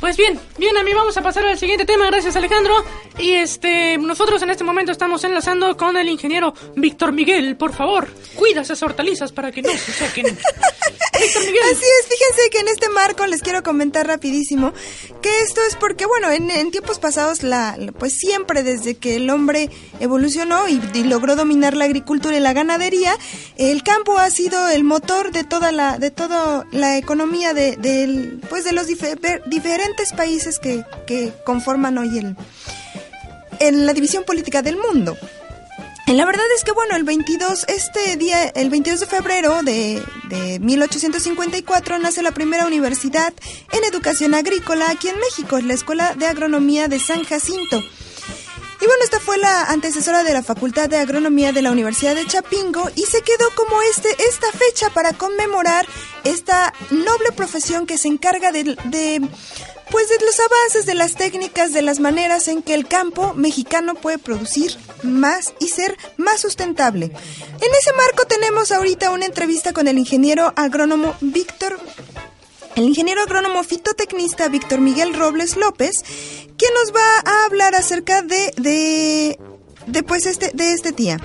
Pues 0.00 0.16
bien, 0.16 0.38
bien 0.58 0.76
a 0.76 0.82
mí 0.82 0.92
vamos 0.92 1.16
a 1.16 1.22
pasar 1.22 1.46
al 1.46 1.58
siguiente 1.58 1.84
tema, 1.84 2.06
gracias 2.06 2.36
Alejandro. 2.36 2.84
Y 3.18 3.32
este, 3.32 3.96
nosotros 3.98 4.42
en 4.42 4.50
este 4.50 4.62
momento 4.62 4.92
estamos 4.92 5.24
enlazando 5.24 5.76
con 5.76 5.96
el 5.96 6.08
ingeniero 6.08 6.54
Víctor 6.76 7.12
Miguel, 7.12 7.56
por 7.56 7.72
favor, 7.72 8.08
cuida 8.34 8.60
esas 8.60 8.82
hortalizas 8.82 9.32
para 9.32 9.50
que 9.50 9.62
no 9.62 9.70
se 9.70 9.92
sequen. 9.92 10.26
Así 11.16 11.84
es, 12.00 12.06
fíjense 12.08 12.50
que 12.50 12.58
en 12.60 12.68
este 12.68 12.88
marco 12.90 13.26
les 13.26 13.42
quiero 13.42 13.62
comentar 13.62 14.06
rapidísimo 14.06 14.72
que 15.22 15.40
esto 15.40 15.60
es 15.68 15.76
porque, 15.76 16.06
bueno, 16.06 16.30
en, 16.30 16.70
tiempos 16.70 16.98
pasados, 16.98 17.42
la, 17.42 17.76
pues 17.98 18.12
siempre 18.12 18.62
desde 18.62 18.96
que 18.96 19.16
el 19.16 19.30
hombre 19.30 19.70
evolucionó 20.00 20.68
y, 20.68 20.80
logró 21.04 21.36
dominar 21.36 21.76
la 21.76 21.84
agricultura 21.86 22.36
y 22.36 22.40
la 22.40 22.52
ganadería, 22.52 23.16
el 23.56 23.82
campo 23.82 24.18
ha 24.18 24.30
sido 24.30 24.68
el 24.68 24.84
motor 24.84 25.32
de 25.32 25.44
toda 25.44 25.72
la, 25.72 25.98
de 25.98 26.10
toda 26.10 26.66
la 26.70 26.96
economía 26.98 27.54
de, 27.54 27.76
del, 27.76 28.40
pues 28.48 28.64
de 28.64 28.72
los 28.72 28.86
dife- 28.88 29.42
diferentes 29.46 30.12
países 30.12 30.58
que, 30.58 30.84
que 31.06 31.32
conforman 31.44 31.98
hoy 31.98 32.18
el, 32.18 32.36
en 33.60 33.86
la 33.86 33.92
división 33.94 34.24
política 34.24 34.62
del 34.62 34.76
mundo. 34.76 35.16
Y 36.08 36.12
La 36.12 36.24
verdad 36.24 36.44
es 36.56 36.62
que, 36.62 36.70
bueno, 36.70 36.94
el 36.94 37.02
22, 37.02 37.64
este 37.66 38.16
día, 38.16 38.44
el 38.44 38.70
22 38.70 39.00
de 39.00 39.06
febrero 39.06 39.62
de, 39.64 40.00
de 40.28 40.60
1854 40.60 41.98
nace 41.98 42.22
la 42.22 42.30
primera 42.30 42.64
universidad 42.64 43.34
en 43.72 43.82
educación 43.82 44.32
agrícola 44.34 44.88
aquí 44.88 45.08
en 45.08 45.18
México, 45.18 45.58
la 45.58 45.74
Escuela 45.74 46.14
de 46.14 46.26
Agronomía 46.26 46.86
de 46.86 47.00
San 47.00 47.24
Jacinto. 47.24 47.82
Y 48.80 48.86
bueno, 48.86 49.04
esta 49.04 49.20
fue 49.20 49.38
la 49.38 49.64
antecesora 49.64 50.22
de 50.22 50.34
la 50.34 50.42
Facultad 50.42 50.88
de 50.88 50.98
Agronomía 50.98 51.52
de 51.52 51.62
la 51.62 51.70
Universidad 51.70 52.14
de 52.14 52.26
Chapingo 52.26 52.90
y 52.94 53.02
se 53.02 53.22
quedó 53.22 53.48
como 53.54 53.80
este 53.82 54.08
esta 54.28 54.50
fecha 54.52 54.90
para 54.90 55.14
conmemorar 55.14 55.86
esta 56.24 56.74
noble 56.90 57.32
profesión 57.34 57.86
que 57.86 57.96
se 57.96 58.08
encarga 58.08 58.52
de, 58.52 58.76
pues 59.90 60.08
de 60.08 60.24
los 60.24 60.40
avances 60.40 60.84
de 60.84 60.94
las 60.94 61.14
técnicas, 61.14 61.72
de 61.72 61.80
las 61.80 62.00
maneras 62.00 62.48
en 62.48 62.62
que 62.62 62.74
el 62.74 62.86
campo 62.86 63.32
mexicano 63.32 63.94
puede 63.94 64.18
producir 64.18 64.76
más 65.02 65.54
y 65.58 65.68
ser 65.68 65.96
más 66.18 66.40
sustentable. 66.40 67.06
En 67.06 67.74
ese 67.74 67.92
marco 67.96 68.26
tenemos 68.26 68.72
ahorita 68.72 69.10
una 69.10 69.24
entrevista 69.24 69.72
con 69.72 69.88
el 69.88 69.98
ingeniero 69.98 70.52
agrónomo 70.54 71.16
Víctor 71.20 71.80
el 72.76 72.84
ingeniero 72.84 73.22
agrónomo 73.22 73.64
fitotecnista 73.64 74.48
Víctor 74.48 74.80
Miguel 74.80 75.14
Robles 75.14 75.56
López, 75.56 76.04
quien 76.56 76.72
nos 76.74 76.94
va 76.94 77.20
a 77.24 77.46
hablar 77.46 77.74
acerca 77.74 78.22
de, 78.22 78.52
de, 78.58 79.38
de 79.86 80.02
pues 80.02 80.26
este, 80.26 80.50
de 80.54 80.72
este 80.72 80.92
día. 80.92 81.18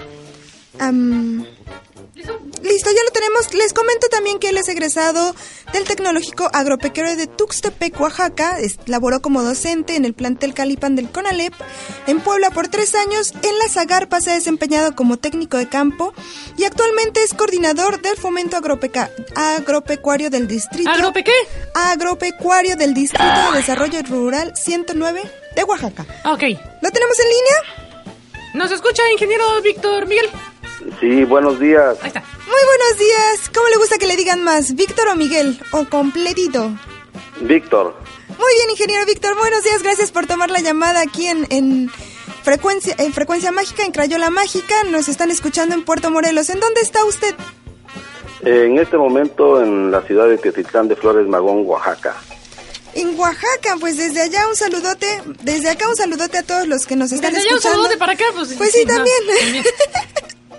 Listo, 2.63 2.89
ya 2.91 3.03
lo 3.03 3.11
tenemos. 3.11 3.53
Les 3.53 3.73
comento 3.73 4.07
también 4.09 4.39
que 4.39 4.49
él 4.49 4.57
es 4.57 4.67
egresado 4.69 5.35
del 5.73 5.83
Tecnológico 5.83 6.49
Agropecuario 6.53 7.15
de 7.15 7.27
Tuxtepec, 7.27 7.99
Oaxaca. 7.99 8.57
Laboró 8.85 9.21
como 9.21 9.43
docente 9.43 9.95
en 9.95 10.05
el 10.05 10.13
plantel 10.13 10.53
Calipan 10.53 10.95
del 10.95 11.09
CONALEP. 11.09 11.53
En 12.07 12.19
Puebla 12.21 12.49
por 12.51 12.67
tres 12.67 12.95
años. 12.95 13.33
En 13.41 13.57
la 13.59 13.67
Zagarpa 13.69 14.21
se 14.21 14.31
ha 14.31 14.35
desempeñado 14.35 14.95
como 14.95 15.17
técnico 15.17 15.57
de 15.57 15.67
campo. 15.69 16.13
Y 16.57 16.63
actualmente 16.65 17.23
es 17.23 17.33
coordinador 17.33 18.01
del 18.01 18.15
fomento 18.17 18.57
agropeca- 18.57 19.11
agropecuario 19.35 20.29
del 20.29 20.47
distrito. 20.47 20.89
¿Agrope 20.89 21.23
qué? 21.23 21.33
Agropecuario 21.73 22.75
del 22.75 22.93
Distrito 22.93 23.51
de 23.51 23.57
Desarrollo 23.57 24.01
Rural 24.03 24.53
109 24.55 25.21
de 25.55 25.63
Oaxaca. 25.63 26.03
Ok. 26.25 26.43
¿Lo 26.81 26.91
tenemos 26.91 27.17
en 27.19 27.27
línea? 27.27 28.51
¿Nos 28.53 28.71
escucha, 28.71 29.01
ingeniero 29.11 29.61
Víctor 29.61 30.05
Miguel? 30.07 30.29
Sí, 30.99 31.23
buenos 31.25 31.59
días. 31.59 31.97
Ahí 32.01 32.07
está. 32.07 32.19
Muy 32.21 32.61
buenos 32.65 32.97
días. 32.99 33.49
¿Cómo 33.53 33.67
le 33.69 33.77
gusta 33.77 33.97
que 33.97 34.07
le 34.07 34.15
digan 34.15 34.43
más? 34.43 34.75
¿Víctor 34.75 35.07
o 35.09 35.15
Miguel? 35.15 35.59
¿O 35.71 35.85
completito? 35.85 36.71
Víctor. 37.41 37.95
Muy 38.29 38.53
bien, 38.55 38.69
ingeniero 38.71 39.05
Víctor. 39.05 39.37
Buenos 39.37 39.63
días. 39.63 39.83
Gracias 39.83 40.11
por 40.11 40.25
tomar 40.27 40.49
la 40.49 40.59
llamada 40.59 41.01
aquí 41.01 41.27
en, 41.27 41.45
en 41.49 41.91
frecuencia, 42.43 42.95
en 42.97 43.13
frecuencia 43.13 43.51
Mágica, 43.51 43.83
en 43.83 43.91
Crayola 43.91 44.29
Mágica. 44.29 44.83
Nos 44.89 45.07
están 45.09 45.31
escuchando 45.31 45.75
en 45.75 45.83
Puerto 45.83 46.09
Morelos. 46.11 46.49
¿En 46.49 46.59
dónde 46.59 46.81
está 46.81 47.03
usted? 47.05 47.35
En 48.43 48.79
este 48.79 48.97
momento 48.97 49.61
en 49.61 49.91
la 49.91 50.01
ciudad 50.01 50.27
de 50.27 50.37
Teotitlán 50.37 50.87
de 50.87 50.95
Flores 50.95 51.27
Magón, 51.27 51.63
Oaxaca. 51.65 52.15
En 52.95 53.17
Oaxaca. 53.19 53.77
Pues 53.79 53.97
desde 53.97 54.21
allá 54.21 54.47
un 54.47 54.55
saludote. 54.55 55.21
Desde 55.43 55.69
acá 55.69 55.87
un 55.87 55.95
saludote 55.95 56.39
a 56.39 56.43
todos 56.43 56.67
los 56.67 56.85
que 56.87 56.95
nos 56.95 57.11
están 57.11 57.33
Desde 57.33 57.47
allá 57.47 57.51
un 57.53 57.57
escuchando. 57.59 57.83
saludote 57.83 57.97
para 57.99 58.13
acá, 58.13 58.25
pues. 58.33 58.53
Pues 58.57 58.71
sí, 58.71 58.85
también. 58.85 59.15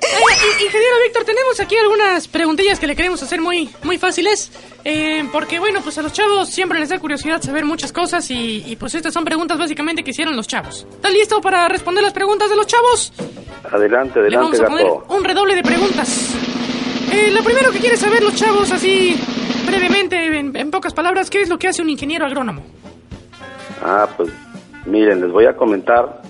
Ingeniero 0.03 0.97
Víctor, 1.05 1.25
tenemos 1.25 1.61
aquí 1.61 1.77
algunas 1.77 2.27
preguntillas 2.29 2.79
que 2.81 2.87
le 2.87 2.97
queremos 2.97 3.23
hacer 3.23 3.41
muy, 3.41 3.71
muy 3.85 3.99
fáciles. 3.99 4.51
eh, 4.85 5.25
porque, 5.33 5.59
bueno, 5.61 5.81
pues 5.83 5.97
a 5.99 6.03
los 6.03 6.13
chavos 6.13 6.49
siempre 6.49 6.81
les 6.81 6.89
da 6.89 6.99
curiosidad 6.99 7.41
saber 7.41 7.65
muchas 7.65 7.93
cosas 7.93 8.29
y, 8.31 8.65
y, 8.67 8.77
pues 8.77 8.95
estas 8.95 9.15
son 9.15 9.25
preguntas 9.25 9.59
básicamente 9.59 10.03
que 10.03 10.11
hicieron 10.11 10.35
los 10.37 10.49
chavos. 10.49 10.87
¿Está 10.91 11.09
listo 11.11 11.41
para 11.41 11.69
responder 11.69 12.03
las 12.03 12.13
preguntas 12.13 12.51
de 12.51 12.57
los 12.57 12.67
chavos? 12.67 13.13
Adelante, 13.71 14.21
Le 14.29 14.37
vamos 14.37 14.59
adelante, 14.59 14.63
a 14.63 14.67
poner 14.67 14.87
gato. 14.87 15.15
un 15.15 15.25
redoble 15.25 15.55
de 15.55 15.63
preguntas. 15.63 16.35
Eh, 17.13 17.31
lo 17.31 17.43
primero 17.45 17.71
que 17.71 17.79
quiere 17.79 17.97
saber 17.97 18.23
los 18.23 18.35
chavos, 18.35 18.73
así 18.73 19.17
brevemente, 19.67 20.17
en, 20.39 20.57
en 20.57 20.71
pocas 20.71 20.93
palabras, 20.95 21.31
¿qué 21.31 21.43
es 21.43 21.49
lo 21.49 21.59
que 21.59 21.69
hace 21.69 21.81
un 21.83 21.91
ingeniero 21.91 22.27
agrónomo? 22.27 22.65
Ah, 23.85 24.09
pues 24.17 24.31
miren, 24.87 25.21
les 25.21 25.31
voy 25.31 25.47
a 25.47 25.55
comentar 25.57 26.23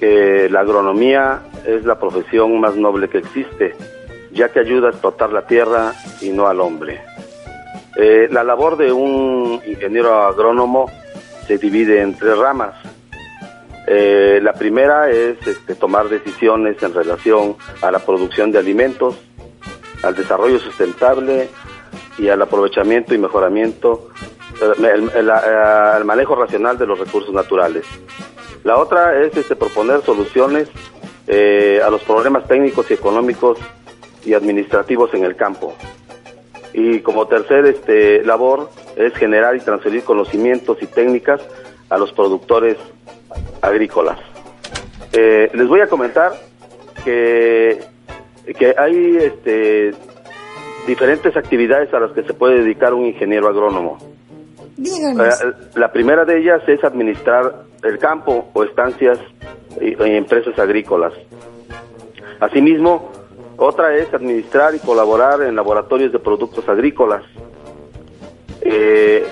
que 0.00 0.48
la 0.50 0.60
agronomía 0.60 1.42
es 1.66 1.84
la 1.84 1.98
profesión 1.98 2.60
más 2.60 2.76
noble 2.76 3.08
que 3.08 3.18
existe, 3.18 3.74
ya 4.32 4.50
que 4.50 4.60
ayuda 4.60 4.88
a 4.88 4.90
explotar 4.90 5.32
la 5.32 5.46
tierra 5.46 5.92
y 6.20 6.30
no 6.30 6.46
al 6.46 6.60
hombre. 6.60 7.00
Eh, 7.96 8.28
la 8.30 8.42
labor 8.42 8.76
de 8.76 8.92
un 8.92 9.60
ingeniero 9.66 10.26
agrónomo 10.26 10.90
se 11.46 11.58
divide 11.58 12.00
en 12.00 12.16
tres 12.16 12.36
ramas. 12.36 12.74
Eh, 13.86 14.40
la 14.42 14.54
primera 14.54 15.10
es 15.10 15.46
este, 15.46 15.74
tomar 15.74 16.08
decisiones 16.08 16.82
en 16.82 16.94
relación 16.94 17.56
a 17.82 17.90
la 17.90 17.98
producción 17.98 18.50
de 18.50 18.58
alimentos, 18.58 19.16
al 20.02 20.16
desarrollo 20.16 20.58
sustentable 20.58 21.48
y 22.18 22.28
al 22.28 22.40
aprovechamiento 22.42 23.14
y 23.14 23.18
mejoramiento, 23.18 24.08
eh, 24.60 25.08
el, 25.14 26.04
manejo 26.04 26.34
racional 26.34 26.78
de 26.78 26.86
los 26.86 26.98
recursos 26.98 27.32
naturales. 27.32 27.84
La 28.64 28.78
otra 28.78 29.20
es 29.20 29.36
este, 29.36 29.54
proponer 29.54 30.00
soluciones 30.02 30.70
eh, 31.26 31.80
a 31.84 31.90
los 31.90 32.02
problemas 32.02 32.46
técnicos 32.46 32.90
y 32.90 32.94
económicos 32.94 33.58
y 34.24 34.34
administrativos 34.34 35.12
en 35.14 35.24
el 35.24 35.36
campo. 35.36 35.74
Y 36.72 37.00
como 37.00 37.26
tercer 37.26 37.66
este, 37.66 38.22
labor 38.24 38.70
es 38.96 39.14
generar 39.14 39.56
y 39.56 39.60
transferir 39.60 40.02
conocimientos 40.02 40.78
y 40.82 40.86
técnicas 40.86 41.40
a 41.88 41.98
los 41.98 42.12
productores 42.12 42.76
agrícolas. 43.60 44.18
Eh, 45.12 45.50
les 45.54 45.68
voy 45.68 45.80
a 45.80 45.86
comentar 45.86 46.32
que, 47.04 47.80
que 48.58 48.74
hay 48.76 49.16
este, 49.16 49.92
diferentes 50.86 51.36
actividades 51.36 51.92
a 51.94 52.00
las 52.00 52.12
que 52.12 52.24
se 52.24 52.34
puede 52.34 52.62
dedicar 52.62 52.94
un 52.94 53.06
ingeniero 53.06 53.48
agrónomo. 53.48 53.98
Díganos. 54.76 55.40
Eh, 55.40 55.52
la 55.76 55.92
primera 55.92 56.24
de 56.24 56.38
ellas 56.38 56.62
es 56.66 56.82
administrar 56.82 57.64
el 57.82 57.98
campo 57.98 58.50
o 58.52 58.64
estancias 58.64 59.18
y, 59.80 59.94
empresas 60.16 60.58
agrícolas. 60.58 61.12
Asimismo, 62.40 63.10
otra 63.56 63.96
es 63.96 64.12
administrar 64.12 64.74
y 64.74 64.78
colaborar 64.78 65.42
en 65.42 65.54
laboratorios 65.54 66.12
de 66.12 66.18
productos 66.18 66.68
agrícolas. 66.68 67.22
Eh, 68.60 69.26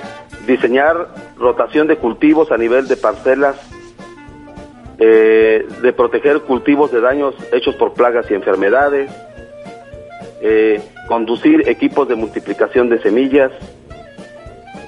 diseñar 0.46 1.08
rotación 1.36 1.86
de 1.86 1.96
cultivos 1.96 2.52
a 2.52 2.56
nivel 2.56 2.88
de 2.88 2.96
parcelas, 2.96 3.56
eh, 4.98 5.66
de 5.82 5.92
proteger 5.92 6.40
cultivos 6.42 6.92
de 6.92 7.00
daños 7.00 7.34
hechos 7.52 7.74
por 7.74 7.94
plagas 7.94 8.30
y 8.30 8.34
enfermedades, 8.34 9.10
eh, 10.40 10.80
conducir 11.08 11.68
equipos 11.68 12.08
de 12.08 12.14
multiplicación 12.14 12.88
de 12.88 13.00
semillas, 13.00 13.52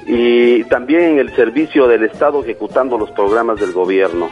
y 0.06 0.64
también 0.64 1.18
el 1.18 1.34
servicio 1.34 1.88
del 1.88 2.04
Estado 2.04 2.42
ejecutando 2.42 2.98
los 2.98 3.10
programas 3.12 3.58
del 3.60 3.72
gobierno. 3.72 4.28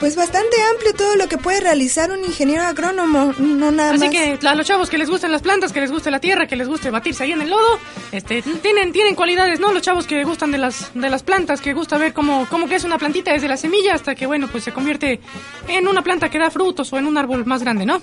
Pues 0.00 0.16
bastante 0.16 0.56
amplio 0.72 0.94
todo 0.94 1.14
lo 1.16 1.28
que 1.28 1.36
puede 1.36 1.60
realizar 1.60 2.10
un 2.10 2.24
ingeniero 2.24 2.62
agrónomo, 2.62 3.34
no 3.38 3.70
nada 3.70 3.90
Así 3.92 4.06
más. 4.06 4.10
que 4.10 4.38
a 4.48 4.54
los 4.54 4.66
chavos 4.66 4.88
que 4.88 4.96
les 4.96 5.10
gusten 5.10 5.30
las 5.30 5.42
plantas, 5.42 5.74
que 5.74 5.80
les 5.80 5.90
guste 5.92 6.10
la 6.10 6.20
tierra, 6.20 6.46
que 6.46 6.56
les 6.56 6.66
guste 6.66 6.90
batirse 6.90 7.24
ahí 7.24 7.32
en 7.32 7.42
el 7.42 7.50
lodo, 7.50 7.78
este, 8.10 8.40
tienen, 8.62 8.92
tienen 8.92 9.14
cualidades, 9.14 9.60
¿no? 9.60 9.72
Los 9.72 9.82
chavos 9.82 10.06
que 10.06 10.24
gustan 10.24 10.52
de 10.52 10.58
las, 10.58 10.90
de 10.94 11.10
las 11.10 11.22
plantas, 11.22 11.60
que 11.60 11.74
gusta 11.74 11.98
ver 11.98 12.14
cómo, 12.14 12.46
cómo 12.48 12.66
crece 12.66 12.86
una 12.86 12.96
plantita 12.96 13.30
desde 13.32 13.46
la 13.46 13.58
semilla 13.58 13.92
hasta 13.94 14.14
que, 14.14 14.24
bueno, 14.24 14.48
pues 14.48 14.64
se 14.64 14.72
convierte 14.72 15.20
en 15.68 15.86
una 15.86 16.00
planta 16.00 16.30
que 16.30 16.38
da 16.38 16.50
frutos 16.50 16.90
o 16.94 16.98
en 16.98 17.06
un 17.06 17.18
árbol 17.18 17.44
más 17.44 17.62
grande, 17.62 17.84
¿no? 17.84 18.00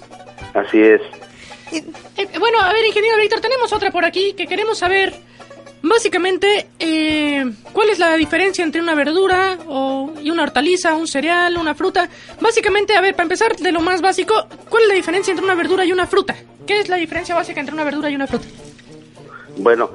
Así 0.53 0.79
es. 0.79 1.01
Eh, 1.71 1.83
bueno, 2.39 2.61
a 2.61 2.71
ver, 2.73 2.85
ingeniero 2.85 3.17
Víctor, 3.17 3.41
tenemos 3.41 3.73
otra 3.73 3.89
por 3.89 4.05
aquí 4.05 4.33
que 4.33 4.45
queremos 4.45 4.77
saber, 4.77 5.15
básicamente, 5.81 6.67
eh, 6.79 7.45
cuál 7.73 7.89
es 7.89 7.99
la 7.99 8.15
diferencia 8.15 8.63
entre 8.63 8.81
una 8.81 8.95
verdura 8.95 9.57
o, 9.67 10.11
y 10.21 10.29
una 10.29 10.43
hortaliza, 10.43 10.95
un 10.95 11.07
cereal, 11.07 11.57
una 11.57 11.75
fruta. 11.75 12.09
Básicamente, 12.41 12.95
a 12.95 13.01
ver, 13.01 13.13
para 13.13 13.23
empezar 13.23 13.55
de 13.55 13.71
lo 13.71 13.81
más 13.81 14.01
básico, 14.01 14.33
¿cuál 14.69 14.83
es 14.83 14.89
la 14.89 14.95
diferencia 14.95 15.31
entre 15.31 15.45
una 15.45 15.55
verdura 15.55 15.85
y 15.85 15.91
una 15.91 16.07
fruta? 16.07 16.35
¿Qué 16.65 16.79
es 16.79 16.89
la 16.89 16.97
diferencia 16.97 17.35
básica 17.35 17.59
entre 17.59 17.73
una 17.73 17.83
verdura 17.83 18.09
y 18.09 18.15
una 18.15 18.27
fruta? 18.27 18.47
Bueno, 19.57 19.89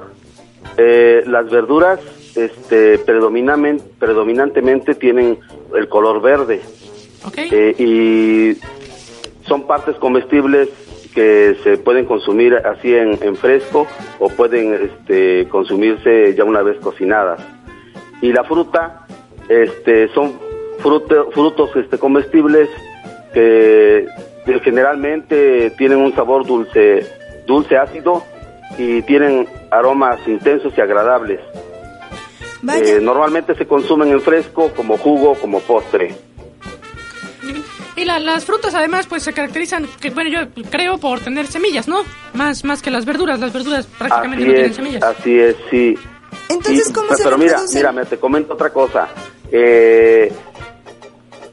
eh, 0.77 1.23
las 1.25 1.49
verduras 1.49 1.99
este, 2.35 2.97
predominantemente 2.97 4.95
tienen 4.95 5.39
el 5.75 5.87
color 5.87 6.21
verde 6.21 6.61
eh, 7.37 7.75
y 7.77 8.57
son 9.47 9.67
partes 9.67 9.95
comestibles 9.97 10.69
que 11.13 11.55
se 11.63 11.77
pueden 11.77 12.05
consumir 12.05 12.55
así 12.55 12.93
en, 12.95 13.17
en 13.21 13.35
fresco 13.35 13.87
o 14.19 14.29
pueden 14.29 14.73
este, 14.73 15.47
consumirse 15.49 16.33
ya 16.35 16.43
una 16.43 16.61
vez 16.61 16.77
cocinadas. 16.79 17.41
Y 18.21 18.31
la 18.31 18.43
fruta 18.43 19.05
este, 19.49 20.07
son 20.09 20.33
fruto- 20.79 21.31
frutos 21.31 21.75
este, 21.75 21.97
comestibles 21.97 22.69
que 23.33 24.05
generalmente 24.63 25.71
tienen 25.77 25.97
un 25.99 26.13
sabor 26.13 26.45
dulce, 26.45 27.05
dulce 27.47 27.77
ácido 27.77 28.23
y 28.77 29.01
tienen 29.03 29.47
aromas 29.71 30.19
intensos 30.27 30.73
y 30.77 30.81
agradables. 30.81 31.39
Eh, 32.87 32.99
normalmente 33.01 33.55
se 33.55 33.65
consumen 33.67 34.09
en 34.09 34.21
fresco 34.21 34.71
como 34.75 34.97
jugo, 34.97 35.35
como 35.35 35.59
postre. 35.59 36.15
Y 38.03 38.05
la- 38.05 38.19
las 38.19 38.43
frutas 38.43 38.75
además 38.75 39.07
pues 39.07 39.23
se 39.23 39.31
caracterizan, 39.31 39.87
que, 40.01 40.09
bueno, 40.09 40.29
yo 40.29 40.63
creo 40.69 40.97
por 40.97 41.21
tener 41.21 41.47
semillas, 41.47 41.87
¿no? 41.87 42.01
Más, 42.33 42.65
más 42.65 42.81
que 42.81 42.91
las 42.91 43.05
verduras, 43.05 43.39
las 43.39 43.53
verduras 43.53 43.85
prácticamente 43.87 44.43
Así 44.43 44.47
no 44.49 44.53
tienen 44.53 44.73
semillas. 44.73 45.03
así 45.03 45.39
es, 45.39 45.55
sí. 45.71 45.95
Entonces, 46.49 46.89
Y- 46.89 46.93
¿cómo 46.93 47.07
pe- 47.07 47.15
se 47.15 47.23
Pero 47.23 47.37
mira, 47.37 47.59
mira, 47.73 47.91
me 47.93 48.03
te 48.05 48.17
comento 48.17 48.55
otra 48.55 48.71
cosa. 48.71 49.07
Eh, 49.51 50.33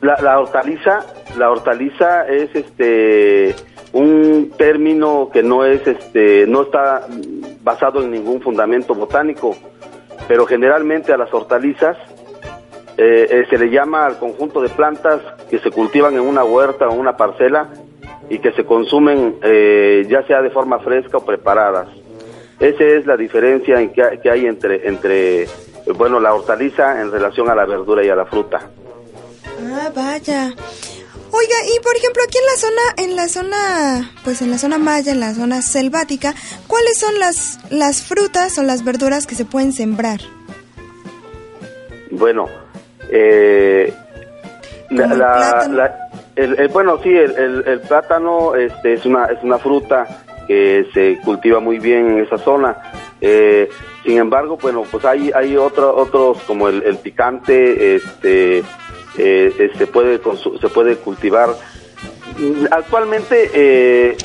la, 0.00 0.16
la 0.20 0.40
hortaliza, 0.40 1.06
la 1.38 1.50
hortaliza 1.52 2.26
es 2.26 2.50
este 2.54 3.54
un 3.92 4.52
término 4.56 5.30
que 5.32 5.42
no 5.44 5.64
es 5.64 5.86
este 5.86 6.46
no 6.48 6.62
está 6.62 7.06
basado 7.62 8.02
en 8.02 8.10
ningún 8.10 8.40
fundamento 8.42 8.92
botánico, 8.94 9.56
pero 10.26 10.46
generalmente 10.46 11.12
a 11.12 11.16
las 11.16 11.32
hortalizas 11.32 11.96
eh, 12.96 13.26
eh, 13.30 13.46
se 13.48 13.56
le 13.58 13.70
llama 13.70 14.04
al 14.06 14.18
conjunto 14.18 14.60
de 14.60 14.68
plantas 14.70 15.20
que 15.50 15.58
se 15.58 15.70
cultivan 15.70 16.14
en 16.14 16.20
una 16.20 16.44
huerta 16.44 16.88
o 16.88 16.94
una 16.94 17.16
parcela 17.16 17.68
y 18.28 18.38
que 18.38 18.52
se 18.52 18.64
consumen 18.64 19.36
eh, 19.42 20.06
ya 20.08 20.24
sea 20.26 20.40
de 20.40 20.50
forma 20.50 20.78
fresca 20.78 21.18
o 21.18 21.24
preparadas. 21.24 21.88
Esa 22.60 22.84
es 22.84 23.06
la 23.06 23.16
diferencia 23.16 23.80
en 23.80 23.92
que, 23.92 24.20
que 24.22 24.30
hay 24.30 24.46
entre, 24.46 24.86
entre, 24.86 25.42
eh, 25.42 25.48
bueno, 25.96 26.20
la 26.20 26.34
hortaliza 26.34 27.00
en 27.00 27.10
relación 27.10 27.48
a 27.48 27.54
la 27.54 27.66
verdura 27.66 28.04
y 28.04 28.08
a 28.08 28.14
la 28.14 28.26
fruta. 28.26 28.70
Ah, 29.72 29.90
vaya. 29.94 30.54
Oiga, 31.32 31.56
y 31.74 31.80
por 31.80 31.96
ejemplo, 31.96 32.22
aquí 32.26 32.38
en 32.38 32.46
la 32.46 32.56
zona, 32.56 32.82
en 32.96 33.16
la 33.16 33.28
zona, 33.28 34.10
pues 34.24 34.42
en 34.42 34.50
la 34.50 34.58
zona 34.58 34.78
maya, 34.78 35.12
en 35.12 35.20
la 35.20 35.32
zona 35.32 35.62
selvática, 35.62 36.34
¿cuáles 36.66 36.98
son 36.98 37.18
las, 37.18 37.58
las 37.70 38.02
frutas 38.02 38.58
o 38.58 38.62
las 38.62 38.84
verduras 38.84 39.26
que 39.26 39.36
se 39.36 39.44
pueden 39.44 39.72
sembrar? 39.72 40.20
Bueno, 42.10 42.48
eh, 43.10 43.94
la- 44.90 45.68
la- 45.70 46.08
el- 46.36 46.58
el- 46.58 46.68
bueno, 46.68 46.98
sí, 47.02 47.08
el, 47.10 47.30
el- 47.36 47.64
el 47.66 47.80
plátano 47.80 48.54
este, 48.54 48.94
es, 48.94 49.06
una, 49.06 49.26
es 49.26 49.38
una 49.42 49.58
fruta 49.58 50.06
que 50.46 50.86
se 50.92 51.18
cultiva 51.24 51.60
muy 51.60 51.78
bien 51.78 52.10
en 52.10 52.18
esa 52.24 52.38
zona. 52.38 52.76
Eh, 53.20 53.68
sin 54.04 54.18
embargo, 54.18 54.58
bueno, 54.60 54.84
pues 54.90 55.04
hay, 55.04 55.30
hay 55.34 55.56
otro- 55.56 55.94
otros 55.94 56.38
como 56.46 56.68
el, 56.68 56.82
el 56.82 56.96
picante, 56.96 57.94
este, 57.96 58.64
eh, 59.18 59.70
se, 59.76 59.86
puede 59.86 60.20
consu- 60.20 60.58
se 60.60 60.68
puede 60.68 60.96
cultivar. 60.96 61.50
Actualmente 62.70 63.50
eh, 63.52 64.16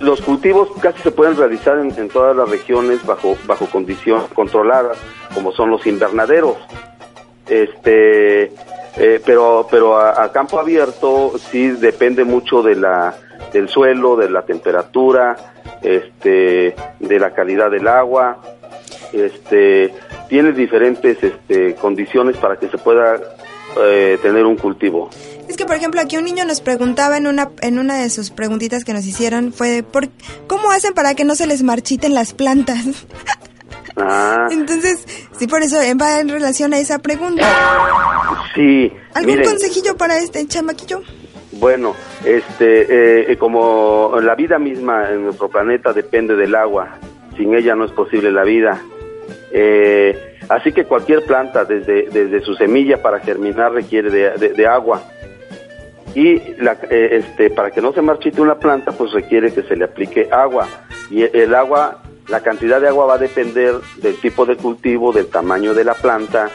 los 0.00 0.20
cultivos 0.20 0.68
casi 0.80 1.00
se 1.02 1.10
pueden 1.10 1.36
realizar 1.36 1.78
en, 1.78 1.90
en 1.98 2.08
todas 2.08 2.36
las 2.36 2.48
regiones 2.48 3.04
bajo, 3.06 3.36
bajo 3.46 3.66
condiciones 3.66 4.24
controladas, 4.34 4.98
como 5.34 5.52
son 5.52 5.70
los 5.70 5.86
invernaderos 5.86 6.56
este 7.48 8.52
eh, 8.96 9.20
pero 9.24 9.66
pero 9.70 9.98
a, 9.98 10.30
campo 10.32 10.58
abierto 10.58 11.32
sí 11.50 11.68
depende 11.70 12.24
mucho 12.24 12.62
de 12.62 12.76
la 12.76 13.14
del 13.52 13.68
suelo 13.68 14.16
de 14.16 14.30
la 14.30 14.42
temperatura 14.42 15.36
este 15.82 16.74
de 17.00 17.18
la 17.18 17.32
calidad 17.32 17.70
del 17.70 17.88
agua 17.88 18.42
este 19.12 19.94
tiene 20.28 20.52
diferentes 20.52 21.22
este 21.22 21.74
condiciones 21.74 22.36
para 22.36 22.56
que 22.56 22.68
se 22.68 22.78
pueda 22.78 23.18
eh, 23.80 24.18
tener 24.20 24.44
un 24.44 24.56
cultivo 24.56 25.08
Es 25.48 25.56
que, 25.56 25.64
por 25.64 25.76
ejemplo, 25.76 26.00
aquí 26.00 26.18
un 26.18 26.24
niño 26.24 26.44
nos 26.44 26.60
preguntaba 26.60 27.16
en 27.16 27.26
una, 27.26 27.50
en 27.62 27.78
una 27.78 27.98
de 28.02 28.10
sus 28.10 28.30
preguntitas 28.30 28.84
que 28.84 28.92
nos 28.92 29.06
hicieron, 29.06 29.52
fue, 29.52 29.82
¿por, 29.82 30.08
¿cómo 30.46 30.70
hacen 30.70 30.92
para 30.92 31.14
que 31.14 31.24
no 31.24 31.34
se 31.34 31.46
les 31.46 31.62
marchiten 31.62 32.14
las 32.14 32.34
plantas? 32.34 32.84
Ah 33.96 34.48
Entonces, 34.50 35.04
sí, 35.38 35.46
por 35.46 35.62
eso 35.62 35.80
eh, 35.80 35.94
va 35.94 36.20
en 36.20 36.28
relación 36.28 36.72
a 36.74 36.78
esa 36.78 36.98
pregunta. 36.98 37.44
sí 38.54 38.92
¿Algún 39.14 39.36
miren, 39.36 39.48
consejillo 39.50 39.96
para 39.96 40.18
este 40.18 40.46
chamaquillo? 40.46 41.02
Bueno, 41.52 41.94
este, 42.24 43.30
eh, 43.32 43.36
como 43.36 44.14
la 44.22 44.34
vida 44.34 44.58
misma 44.58 45.10
en 45.10 45.24
nuestro 45.24 45.48
planeta 45.48 45.92
depende 45.92 46.34
del 46.34 46.54
agua, 46.54 46.98
sin 47.36 47.54
ella 47.54 47.74
no 47.74 47.84
es 47.84 47.92
posible 47.92 48.32
la 48.32 48.42
vida. 48.44 48.80
Eh, 49.52 50.38
así 50.48 50.72
que 50.72 50.84
cualquier 50.84 51.24
planta, 51.24 51.64
desde, 51.64 52.08
desde 52.10 52.40
su 52.40 52.54
semilla 52.54 53.02
para 53.02 53.20
germinar, 53.20 53.72
requiere 53.72 54.10
de, 54.10 54.30
de- 54.38 54.48
de 54.54 54.66
agua. 54.66 55.02
Y 56.14 56.38
la, 56.62 56.76
eh, 56.90 57.18
este, 57.22 57.50
para 57.50 57.70
que 57.70 57.80
no 57.80 57.92
se 57.92 58.02
marchite 58.02 58.40
una 58.40 58.56
planta, 58.58 58.92
pues 58.92 59.12
requiere 59.12 59.52
que 59.52 59.62
se 59.62 59.76
le 59.76 59.84
aplique 59.84 60.28
agua. 60.32 60.66
Y 61.10 61.22
el 61.22 61.54
agua, 61.54 62.02
la 62.28 62.40
cantidad 62.40 62.80
de 62.80 62.88
agua 62.88 63.06
va 63.06 63.14
a 63.14 63.18
depender 63.18 63.74
del 63.96 64.16
tipo 64.16 64.46
de 64.46 64.56
cultivo, 64.56 65.12
del 65.12 65.26
tamaño 65.26 65.74
de 65.74 65.84
la 65.84 65.94
planta 65.94 66.50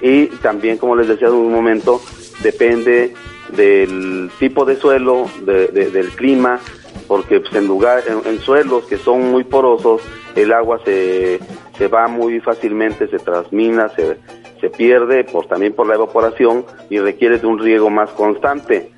y 0.00 0.26
también, 0.26 0.78
como 0.78 0.96
les 0.96 1.08
decía 1.08 1.28
en 1.28 1.34
un 1.34 1.52
momento, 1.52 2.00
depende 2.42 3.14
del 3.56 4.30
tipo 4.38 4.64
de 4.64 4.76
suelo, 4.76 5.26
de- 5.44 5.68
de- 5.68 5.90
del 5.90 6.08
clima, 6.10 6.58
porque 7.06 7.40
pues, 7.40 7.54
en, 7.54 7.66
lugar, 7.66 8.02
en, 8.06 8.26
en 8.30 8.40
suelos 8.40 8.84
que 8.84 8.96
son 8.96 9.30
muy 9.30 9.44
porosos, 9.44 10.02
el 10.34 10.52
agua 10.52 10.80
se, 10.84 11.38
se 11.78 11.88
va 11.88 12.08
muy 12.08 12.40
fácilmente, 12.40 13.08
se 13.08 13.18
transmina, 13.18 13.88
se, 13.90 14.16
se 14.60 14.70
pierde 14.70 15.24
por, 15.24 15.46
también 15.46 15.74
por 15.74 15.86
la 15.86 15.94
evaporación 15.94 16.64
y 16.88 16.98
requiere 16.98 17.38
de 17.38 17.46
un 17.46 17.58
riego 17.58 17.90
más 17.90 18.10
constante. 18.10 18.90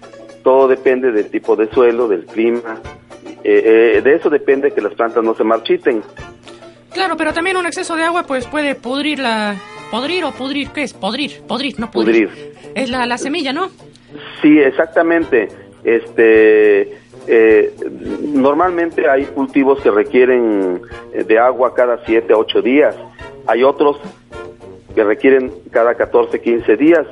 Todo 0.44 0.68
depende 0.68 1.10
del 1.10 1.30
tipo 1.30 1.56
de 1.56 1.68
suelo, 1.70 2.06
del 2.06 2.26
clima. 2.26 2.80
Eh, 3.44 3.96
eh, 3.96 4.00
de 4.02 4.14
eso 4.14 4.30
depende 4.30 4.72
que 4.72 4.80
las 4.80 4.94
plantas 4.94 5.22
no 5.22 5.34
se 5.34 5.44
marchiten. 5.44 6.02
Claro, 6.92 7.16
pero 7.16 7.32
también 7.32 7.56
un 7.56 7.66
exceso 7.66 7.94
de 7.96 8.04
agua 8.04 8.24
pues 8.24 8.46
puede 8.46 8.74
pudrir 8.74 9.18
la... 9.18 9.56
¿Podrir 9.90 10.24
o 10.24 10.32
pudrir? 10.32 10.70
¿Qué 10.70 10.82
es? 10.82 10.94
Podrir, 10.94 11.42
podrir, 11.46 11.78
no 11.78 11.90
pudrir. 11.90 12.28
Pudrir. 12.28 12.54
Es 12.74 12.90
la, 12.90 13.06
la 13.06 13.18
semilla, 13.18 13.52
¿no? 13.52 13.70
Sí, 14.40 14.58
exactamente. 14.58 15.48
Este, 15.84 16.98
eh, 17.26 17.74
normalmente 18.22 19.08
hay 19.08 19.24
cultivos 19.26 19.80
que 19.80 19.90
requieren 19.90 20.80
eh, 21.12 21.24
de 21.24 21.38
agua 21.38 21.74
cada 21.74 22.04
7 22.04 22.32
a 22.32 22.36
8 22.36 22.62
días. 22.62 22.96
Hay 23.46 23.62
otros 23.62 23.98
que 24.94 25.04
requieren 25.04 25.52
cada 25.70 25.94
14, 25.94 26.40
15 26.40 26.76
días. 26.76 27.06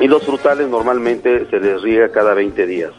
Y 0.00 0.06
los 0.06 0.24
frutales 0.24 0.68
normalmente 0.68 1.46
se 1.50 1.58
les 1.60 1.82
riega 1.82 2.10
cada 2.10 2.34
20 2.34 2.66
días. 2.66 2.92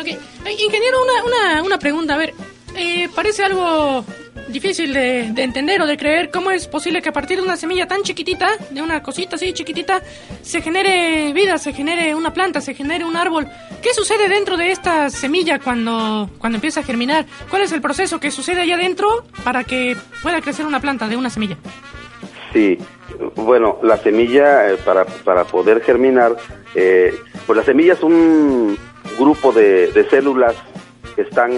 Ok. 0.00 0.06
Eh, 0.06 0.18
ingeniero, 0.58 0.98
una, 1.02 1.24
una, 1.24 1.62
una 1.62 1.78
pregunta. 1.78 2.14
A 2.14 2.16
ver, 2.16 2.32
eh, 2.74 3.08
parece 3.14 3.44
algo 3.44 4.04
difícil 4.48 4.92
de, 4.92 5.30
de 5.32 5.42
entender 5.42 5.80
o 5.82 5.86
de 5.86 5.96
creer. 5.96 6.30
¿Cómo 6.30 6.50
es 6.50 6.66
posible 6.66 7.02
que 7.02 7.10
a 7.10 7.12
partir 7.12 7.36
de 7.36 7.42
una 7.44 7.56
semilla 7.56 7.86
tan 7.86 8.02
chiquitita, 8.02 8.48
de 8.70 8.82
una 8.82 9.02
cosita 9.02 9.36
así 9.36 9.52
chiquitita, 9.52 10.02
se 10.42 10.62
genere 10.62 11.32
vida, 11.32 11.58
se 11.58 11.72
genere 11.72 12.14
una 12.14 12.32
planta, 12.32 12.60
se 12.60 12.74
genere 12.74 13.04
un 13.04 13.16
árbol? 13.16 13.46
¿Qué 13.82 13.92
sucede 13.94 14.28
dentro 14.28 14.56
de 14.56 14.70
esta 14.72 15.10
semilla 15.10 15.58
cuando, 15.58 16.30
cuando 16.38 16.56
empieza 16.56 16.80
a 16.80 16.82
germinar? 16.82 17.26
¿Cuál 17.48 17.62
es 17.62 17.72
el 17.72 17.80
proceso 17.80 18.18
que 18.18 18.30
sucede 18.30 18.62
allá 18.62 18.76
adentro 18.76 19.24
para 19.44 19.64
que 19.64 19.96
pueda 20.22 20.40
crecer 20.40 20.66
una 20.66 20.80
planta 20.80 21.08
de 21.08 21.16
una 21.16 21.30
semilla? 21.30 21.58
Sí, 22.52 22.78
bueno, 23.36 23.78
la 23.82 23.96
semilla 23.98 24.70
eh, 24.70 24.76
para, 24.78 25.04
para 25.04 25.44
poder 25.44 25.82
germinar, 25.82 26.36
eh, 26.74 27.14
pues 27.46 27.56
la 27.56 27.64
semilla 27.64 27.92
es 27.92 28.02
grupo 29.18 29.52
de, 29.52 29.88
de 29.92 30.08
células 30.08 30.54
que 31.16 31.22
están 31.22 31.52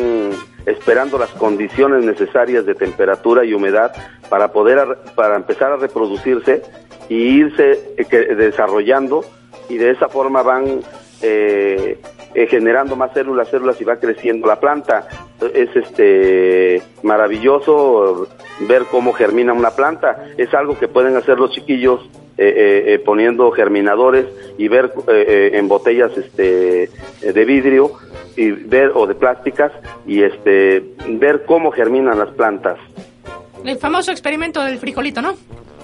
esperando 0.67 1.19
las 1.19 1.31
condiciones 1.31 2.05
necesarias 2.05 2.65
de 2.67 2.75
temperatura 2.75 3.45
y 3.45 3.53
humedad 3.53 3.93
para 4.29 4.53
poder 4.53 4.79
ar- 4.79 4.99
para 5.15 5.37
empezar 5.37 5.73
a 5.73 5.77
reproducirse 5.77 6.63
y 7.09 7.17
irse 7.17 7.95
eh, 7.99 8.35
desarrollando 8.35 9.25
y 9.69 9.77
de 9.77 9.91
esa 9.91 10.09
forma 10.09 10.43
van 10.43 10.81
eh, 11.21 12.01
eh, 12.35 12.47
generando 12.47 12.97
más 12.97 13.13
células, 13.13 13.49
células 13.49 13.81
y 13.81 13.85
va 13.85 13.97
creciendo 13.97 14.47
la 14.47 14.59
planta. 14.61 15.07
Es 15.55 15.75
este 15.75 16.83
maravilloso 17.03 18.29
ver 18.61 18.85
cómo 18.91 19.13
germina 19.13 19.53
una 19.53 19.71
planta. 19.71 20.25
Es 20.37 20.53
algo 20.55 20.79
que 20.79 20.89
pueden 20.89 21.17
hacer 21.17 21.39
los 21.39 21.51
chiquillos 21.53 22.01
eh, 22.39 22.49
eh, 22.49 22.95
eh, 22.95 22.99
poniendo 22.99 23.51
germinadores 23.51 24.27
y 24.59 24.69
ver 24.69 24.93
eh, 25.09 25.25
eh, 25.29 25.51
en 25.59 25.69
botellas 25.69 26.11
este 26.17 26.89
de 27.21 27.45
vidrio 27.45 27.93
y 28.37 28.51
ver 28.51 28.93
o 28.95 29.07
de 29.07 29.15
plásticas 29.15 29.71
y 30.07 30.23
este 30.23 30.83
ver 31.09 31.45
cómo 31.47 31.71
germinan 31.71 32.19
las 32.19 32.31
plantas. 32.31 32.79
El 33.65 33.77
famoso 33.79 34.11
experimento 34.11 34.63
del 34.63 34.79
frijolito, 34.79 35.21
¿no? 35.21 35.35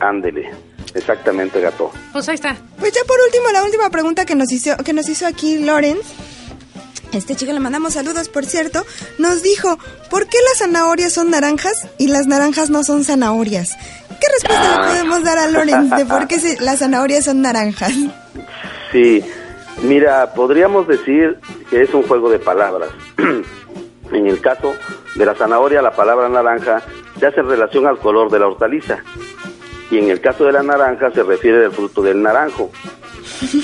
Ándele, 0.01 0.51
exactamente, 0.94 1.61
gato. 1.61 1.90
Pues 2.12 2.29
ahí 2.29 2.37
está. 2.37 2.57
Pues 2.81 2.92
ya 2.92 3.03
por 3.07 3.16
último, 3.27 3.44
la 3.53 3.62
última 3.64 3.90
pregunta 3.90 4.25
que 4.25 4.35
nos 4.35 4.51
hizo, 4.51 4.77
que 4.85 4.92
nos 4.92 5.09
hizo 5.09 5.27
aquí 5.27 5.59
Lorenz 5.59 6.14
este 7.12 7.35
chico 7.35 7.53
le 7.53 7.61
mandamos 7.61 7.94
saludos, 7.94 8.29
por 8.29 8.44
cierto, 8.44 8.85
nos 9.18 9.42
dijo, 9.42 9.79
¿por 10.11 10.27
qué 10.27 10.38
las 10.49 10.59
zanahorias 10.59 11.12
son 11.12 11.31
naranjas 11.31 11.88
y 11.99 12.09
las 12.09 12.27
naranjas 12.27 12.71
no 12.71 12.85
son 12.85 13.05
zanahorias? 13.05 13.77
¿Qué 14.21 14.27
respuesta 14.33 14.83
le 14.83 14.88
podemos 14.88 15.25
dar 15.25 15.38
a 15.38 15.49
Lorenz 15.49 15.90
de 15.97 16.05
por 16.05 16.27
qué 16.27 16.37
las 16.61 16.81
zanahorias 16.81 17.25
son 17.25 17.42
naranjas? 17.42 17.92
Sí, 18.92 19.23
mira, 19.83 20.33
podríamos 20.35 20.88
decir 20.88 21.38
que 21.71 21.83
es 21.83 21.94
un 21.94 22.03
juego 22.03 22.31
de 22.31 22.38
palabras. 22.38 22.90
en 24.12 24.27
el 24.27 24.40
caso 24.40 24.75
de 25.14 25.27
la 25.27 25.35
zanahoria, 25.35 25.83
la 25.83 25.92
palabra 25.92 26.29
naranja 26.29 26.83
se 27.18 27.27
hace 27.27 27.42
relación 27.42 27.87
al 27.87 27.99
color 27.99 28.31
de 28.31 28.38
la 28.38 28.49
hortaliza. 28.49 28.99
Y 29.90 29.99
en 29.99 30.11
el 30.11 30.21
caso 30.21 30.44
de 30.44 30.53
la 30.53 30.62
naranja 30.62 31.11
se 31.12 31.23
refiere 31.23 31.64
al 31.64 31.73
fruto 31.73 32.03
del 32.03 32.23
naranjo. 32.23 32.71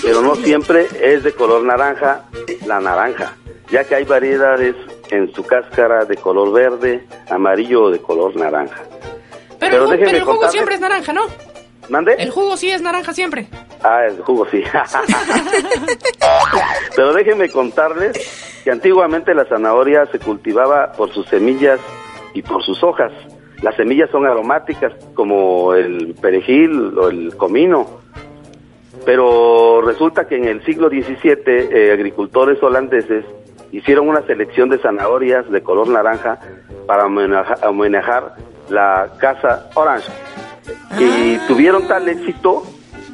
Pero 0.02 0.22
no 0.22 0.34
siempre 0.36 0.86
es 1.00 1.22
de 1.22 1.32
color 1.32 1.62
naranja 1.62 2.24
la 2.66 2.80
naranja, 2.80 3.36
ya 3.70 3.84
que 3.84 3.94
hay 3.94 4.04
variedades 4.04 4.74
en 5.10 5.32
su 5.32 5.44
cáscara 5.44 6.04
de 6.04 6.16
color 6.16 6.52
verde, 6.52 7.06
amarillo 7.30 7.84
o 7.84 7.90
de 7.90 8.00
color 8.00 8.36
naranja. 8.36 8.82
Pero, 9.58 9.86
Pero 9.86 9.92
el 9.92 9.98
pero 9.98 10.16
el 10.16 10.24
jugo 10.24 10.48
siempre 10.50 10.74
es 10.74 10.80
naranja, 10.80 11.12
¿no? 11.12 11.22
¿Mande? 11.88 12.14
El 12.18 12.30
jugo 12.30 12.56
sí 12.56 12.70
es 12.70 12.80
naranja 12.80 13.12
siempre. 13.12 13.46
Ah, 13.82 14.06
el 14.06 14.20
jugo 14.22 14.46
sí. 14.50 14.62
Pero 16.96 17.12
déjenme 17.12 17.50
contarles 17.50 18.60
que 18.64 18.70
antiguamente 18.70 19.34
la 19.34 19.44
zanahoria 19.44 20.06
se 20.06 20.18
cultivaba 20.18 20.92
por 20.92 21.12
sus 21.12 21.26
semillas 21.26 21.80
y 22.32 22.42
por 22.42 22.62
sus 22.62 22.82
hojas. 22.82 23.12
Las 23.62 23.76
semillas 23.76 24.10
son 24.10 24.26
aromáticas 24.26 24.92
como 25.14 25.74
el 25.74 26.14
perejil 26.20 26.98
o 26.98 27.08
el 27.08 27.36
comino. 27.36 28.00
Pero 29.04 29.80
resulta 29.82 30.26
que 30.26 30.36
en 30.36 30.44
el 30.46 30.64
siglo 30.64 30.88
XVII 30.88 31.42
eh, 31.46 31.90
agricultores 31.92 32.62
holandeses 32.62 33.24
hicieron 33.72 34.08
una 34.08 34.22
selección 34.22 34.68
de 34.70 34.78
zanahorias 34.78 35.50
de 35.50 35.62
color 35.62 35.88
naranja 35.88 36.38
para 36.86 37.04
homenaja- 37.06 37.58
homenajar 37.68 38.34
la 38.70 39.08
casa 39.18 39.68
Orange. 39.74 40.10
Y 40.98 41.36
tuvieron 41.48 41.86
tal 41.86 42.08
éxito 42.08 42.62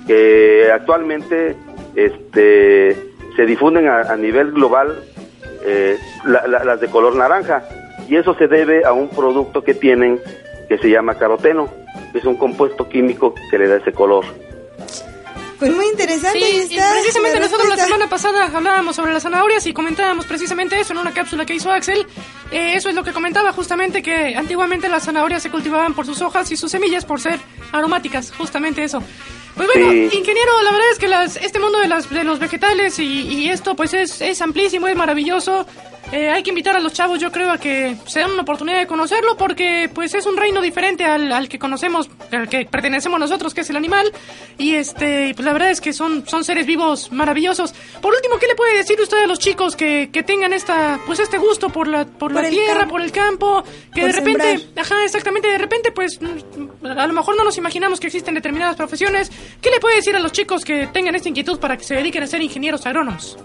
que 0.07 0.71
actualmente 0.73 1.57
este, 1.97 2.97
se 3.37 3.47
difunden 3.47 3.89
a, 3.89 4.03
a 4.03 4.17
nivel 4.17 4.53
global 4.53 5.03
eh, 5.65 5.97
la- 6.25 6.47
la- 6.47 6.65
las 6.65 6.81
de 6.81 6.89
color 6.89 7.17
naranja. 7.17 7.65
Y 8.09 8.17
eso 8.17 8.35
se 8.35 8.47
debe 8.49 8.85
a 8.85 8.93
un 8.93 9.09
producto 9.09 9.63
que 9.63 9.75
tienen 9.75 10.21
que 10.69 10.79
se 10.79 10.89
llama 10.91 11.15
caroteno. 11.17 11.69
Es 12.15 12.25
un 12.25 12.37
compuesto 12.37 12.89
químico 12.89 13.35
que 13.51 13.59
le 13.59 13.69
da 13.69 13.77
ese 13.77 13.93
color. 13.93 14.25
Pues 15.61 15.73
muy 15.73 15.87
interesante. 15.87 16.39
Sí, 16.41 16.45
y 16.71 16.75
está 16.75 16.91
precisamente 16.93 17.39
la 17.39 17.45
nosotros 17.47 17.69
la 17.69 17.77
respuesta. 17.77 17.85
semana 17.85 18.11
pasada 18.11 18.51
hablábamos 18.57 18.97
sobre 18.97 19.13
las 19.13 19.23
zanahorias 19.23 19.65
y 19.67 19.73
comentábamos 19.73 20.27
precisamente 20.27 20.81
eso 20.81 20.93
en 20.95 20.99
una 20.99 21.13
cápsula 21.13 21.45
que 21.47 21.55
hizo 21.55 21.71
Axel. 21.71 22.07
Eh, 22.51 22.73
eso 22.75 22.89
es 22.89 22.95
lo 22.95 23.05
que 23.05 23.13
comentaba 23.13 23.53
justamente 23.53 24.03
que 24.03 24.35
antiguamente 24.35 24.89
las 24.89 25.05
zanahorias 25.05 25.43
se 25.43 25.51
cultivaban 25.51 25.95
por 25.95 26.07
sus 26.07 26.21
hojas 26.23 26.51
y 26.51 26.57
sus 26.57 26.71
semillas 26.73 27.05
por 27.05 27.21
ser 27.21 27.39
aromáticas, 27.73 28.33
justamente 28.37 28.83
eso. 28.83 29.03
Pues 29.55 29.69
bueno, 29.75 29.91
Sí. 29.93 30.17
ingeniero, 30.19 30.63
la 30.63 30.73
verdad 30.73 30.89
es 30.93 30.99
que 30.99 31.09
las, 31.09 31.37
este 31.37 31.59
mundo 31.59 31.79
de, 31.79 31.89
las, 31.89 32.09
de 32.09 32.25
los 32.25 32.39
vegetales 32.39 32.99
y, 32.99 33.05
y 33.05 33.49
esto 33.51 33.77
pues 33.77 33.93
es, 33.95 34.21
es 34.23 34.41
amplísimo, 34.41 34.89
es 34.89 34.97
maravilloso. 34.97 35.67
Eh, 36.13 36.29
hay 36.29 36.43
que 36.43 36.51
invitar 36.51 36.75
a 36.75 36.81
los 36.81 36.93
chavos, 36.93 37.21
yo 37.21 37.31
creo, 37.31 37.53
a 37.53 37.59
que 37.59 37.97
se 38.07 38.19
den 38.19 38.33
una 38.33 38.43
oportunidad 38.43 38.81
de 38.81 38.89
conocerlo 38.89 39.37
porque 39.37 39.89
pues 39.95 40.13
es 40.15 40.27
un 40.27 40.37
reino 40.37 40.61
diferente 40.61 41.05
al, 41.05 41.31
al 41.31 41.49
que 41.49 41.57
conocemos, 41.61 42.11
al 42.33 42.49
que 42.49 42.67
pertenecemos 42.67 43.21
nosotros, 43.21 43.55
que 43.55 43.61
es 43.61 43.71
el 43.71 43.77
animal. 43.77 44.11
Y 44.59 44.75
este, 44.75 45.33
pues 45.37 45.47
la 45.47 45.53
verdad 45.53 45.71
es 45.71 45.81
que 45.81 45.93
son, 45.93 46.27
son 46.27 46.43
seres 46.43 46.67
vivos 46.67 47.13
maravillosos. 47.13 47.73
Por 48.03 48.13
último, 48.13 48.39
¿qué 48.41 48.49
le 48.49 48.57
puede 48.57 48.77
decir 48.77 49.01
usted 49.01 49.19
a 49.23 49.27
los 49.29 49.39
chicos 49.39 49.77
que, 49.77 50.11
que 50.13 50.25
tengan 50.25 50.53
esta, 50.53 50.99
pues 51.07 51.21
este 51.21 51.39
gusto 51.39 51.69
por 51.69 51.87
la, 51.87 52.05
por, 52.05 52.33
Por 52.33 52.43
la 52.43 52.49
tierra, 52.51 52.81
campo. 52.81 52.91
por 52.95 53.03
el 53.03 53.13
campo, 53.13 53.65
que 53.95 54.01
Por 54.01 54.11
de 54.13 54.19
repente, 54.19 54.59
sembrar. 54.59 54.85
ajá, 54.85 55.05
exactamente, 55.05 55.49
de 55.49 55.59
repente 55.59 55.93
pues 55.93 56.19
a 56.83 57.07
lo 57.07 57.13
mejor 57.13 57.37
no 57.37 57.45
nos 57.45 57.57
imaginamos 57.57 58.01
que 58.01 58.09
existen 58.09 58.35
determinadas 58.35 58.75
profesiones. 58.75 59.31
¿Qué 59.63 59.71
le 59.71 59.79
puede 59.79 59.95
decir 59.95 60.17
a 60.17 60.19
los 60.19 60.33
chicos 60.33 60.65
que 60.65 60.89
tengan 60.89 61.15
esta 61.15 61.29
inquietud 61.29 61.61
para 61.61 61.77
que 61.77 61.85
se 61.85 61.95
dediquen 61.95 62.25
a 62.25 62.27
ser 62.27 62.43
ingenieros 62.43 62.85
agrónomos? 62.85 63.39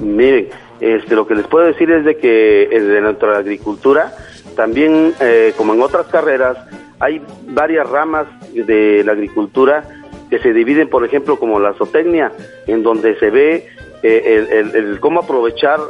Miren, 0.00 0.48
este, 0.80 1.14
lo 1.14 1.26
que 1.26 1.34
les 1.34 1.46
puedo 1.46 1.66
decir 1.66 1.90
es 1.90 2.04
de 2.04 2.16
que 2.16 2.62
eh, 2.64 2.80
de 2.80 3.00
nuestra 3.00 3.38
agricultura, 3.38 4.14
también 4.56 5.14
eh, 5.20 5.52
como 5.56 5.74
en 5.74 5.82
otras 5.82 6.06
carreras, 6.06 6.56
hay 6.98 7.22
varias 7.48 7.88
ramas 7.88 8.26
de 8.52 9.02
la 9.04 9.12
agricultura 9.12 9.84
que 10.28 10.38
se 10.38 10.52
dividen, 10.52 10.88
por 10.88 11.04
ejemplo, 11.04 11.38
como 11.38 11.58
la 11.58 11.74
zootecnia, 11.74 12.32
en 12.66 12.82
donde 12.82 13.18
se 13.18 13.30
ve 13.30 13.68
eh, 14.02 14.72
el, 14.74 15.00
cómo 15.00 15.20
aprovechar 15.20 15.80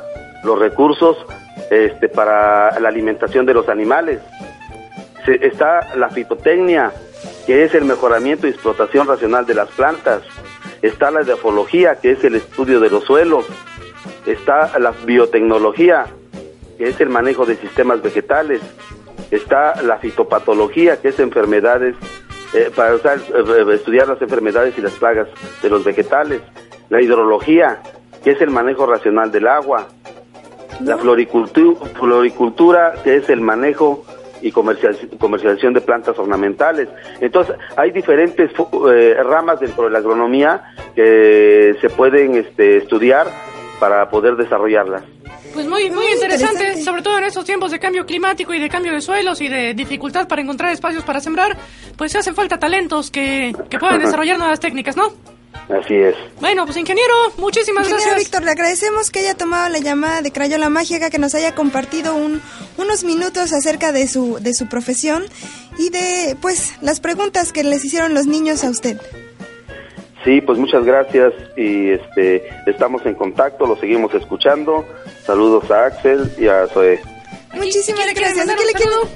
los 0.45 0.59
recursos 0.59 1.17
este, 1.71 2.09
para 2.09 2.79
la 2.81 2.89
alimentación 2.89 3.47
de 3.47 3.55
los 3.55 3.69
animales. 3.69 4.21
Está 5.27 5.95
la 5.97 6.09
fitotecnia, 6.09 6.93
que 7.47 7.65
es 7.65 7.75
el 7.75 7.85
mejoramiento 7.85 8.47
y 8.47 8.51
explotación 8.51 9.07
racional 9.07 9.47
de 9.47 9.55
las 9.55 9.69
plantas. 9.69 10.23
Está 10.81 11.11
la 11.11 11.21
edafología, 11.21 11.97
que 11.97 12.13
es 12.13 12.25
el 12.25 12.37
estudio 12.37 12.81
de 12.81 12.89
los 12.89 13.05
suelos. 13.05 13.47
Está 14.27 14.79
la 14.79 14.93
biotecnología, 15.05 16.07
que 16.79 16.89
es 16.89 17.01
el 17.01 17.09
manejo 17.09 17.47
de 17.47 17.57
sistemas 17.57 18.03
vegetales. 18.03 18.61
Está 19.31 19.81
la 19.83 19.99
fitopatología, 19.99 21.01
que 21.01 21.09
es 21.09 21.19
enfermedades, 21.21 21.95
eh, 22.55 22.71
para 22.75 22.95
eh, 22.95 23.75
estudiar 23.75 24.09
las 24.09 24.21
enfermedades 24.21 24.77
y 24.77 24.81
las 24.81 24.93
plagas 24.93 25.29
de 25.63 25.71
los 25.71 25.85
vegetales. 25.85 26.41
La 26.89 27.01
hidrología, 27.01 27.81
que 28.25 28.33
es 28.33 28.41
el 28.41 28.51
manejo 28.51 28.87
racional 28.87 29.31
del 29.31 29.47
agua. 29.47 29.87
La 30.85 30.97
floricultu- 30.99 31.79
floricultura, 31.99 32.95
que 33.05 33.17
es 33.17 33.29
el 33.29 33.41
manejo 33.41 34.05
y 34.43 34.51
comercial- 34.53 34.97
comercialización 35.19 35.75
de 35.75 35.83
plantas 35.83 36.19
ornamentales. 36.19 36.89
Entonces, 37.21 37.57
hay 37.77 37.91
diferentes 37.91 38.51
eh, 38.91 39.17
ramas 39.23 39.61
dentro 39.61 39.85
de 39.85 39.91
la 39.91 39.99
agronomía 39.99 40.63
que 40.95 41.77
se 41.81 41.91
pueden 41.91 42.35
este, 42.37 42.79
estudiar 42.79 43.27
para 43.81 44.09
poder 44.11 44.37
desarrollarlas. 44.37 45.03
Pues 45.53 45.67
muy, 45.67 45.87
muy, 45.91 46.05
Muy 46.05 46.13
interesante, 46.13 46.55
interesante. 46.55 46.85
sobre 46.85 47.03
todo 47.03 47.19
en 47.19 47.25
estos 47.25 47.45
tiempos 47.45 47.73
de 47.73 47.81
cambio 47.81 48.07
climático 48.07 48.55
y 48.55 48.61
de 48.61 48.69
cambio 48.69 48.93
de 48.93 49.01
suelos 49.01 49.41
y 49.41 49.49
de 49.49 49.75
dificultad 49.75 50.29
para 50.29 50.43
encontrar 50.43 50.71
espacios 50.73 51.03
para 51.03 51.21
sembrar, 51.21 51.57
pues 51.97 52.15
hacen 52.15 52.37
falta 52.37 52.59
talentos 52.59 53.11
que, 53.11 53.53
que 53.69 53.79
puedan 53.79 53.99
desarrollar 54.05 54.39
nuevas 54.39 54.61
técnicas, 54.61 54.97
¿no? 54.97 55.13
Así 55.69 55.95
es. 55.95 56.15
Bueno, 56.41 56.65
pues 56.67 56.77
ingeniero, 56.77 57.13
muchísimas 57.39 57.85
Ingeniero 57.85 58.11
gracias. 58.13 58.17
Víctor, 58.31 58.45
le 58.45 58.51
agradecemos 58.53 59.11
que 59.11 59.21
haya 59.21 59.35
tomado 59.37 59.69
la 59.69 59.79
llamada 59.79 60.21
de 60.23 60.31
Crayola 60.33 60.69
Mágica, 60.69 61.11
que 61.11 61.19
nos 61.19 61.35
haya 61.35 61.55
compartido 61.55 62.15
un- 62.15 62.41
unos 62.77 63.03
minutos 63.05 63.53
acerca 63.53 63.91
de 63.93 64.07
su, 64.09 64.39
de 64.41 64.53
su 64.55 64.69
profesión 64.69 65.25
y 65.79 65.91
de, 65.91 66.37
pues, 66.41 66.75
las 66.81 67.01
preguntas 67.01 67.53
que 67.53 67.65
les 67.65 67.85
hicieron 67.85 68.15
los 68.15 68.27
niños 68.27 68.63
a 68.65 68.71
usted. 68.71 69.01
Sí, 70.25 70.41
pues 70.43 70.59
muchas 70.59 70.85
gracias 70.85 71.33
y 71.57 71.91
este 71.91 72.47
estamos 72.67 73.05
en 73.07 73.15
contacto, 73.15 73.67
lo 73.67 73.77
seguimos 73.77 74.13
escuchando. 74.15 74.85
Saludos 75.25 75.71
a 75.71 75.87
Axel 75.87 76.31
y 76.39 76.47
a 76.47 76.67
Zoe. 76.69 77.01
Muchísimas 77.55 78.01
¿Quiere- 78.05 78.13
quiere 78.15 78.35
gracias. 78.35 78.57
¿Qué 78.57 78.65
le 78.67 78.73
saludo? 78.85 79.09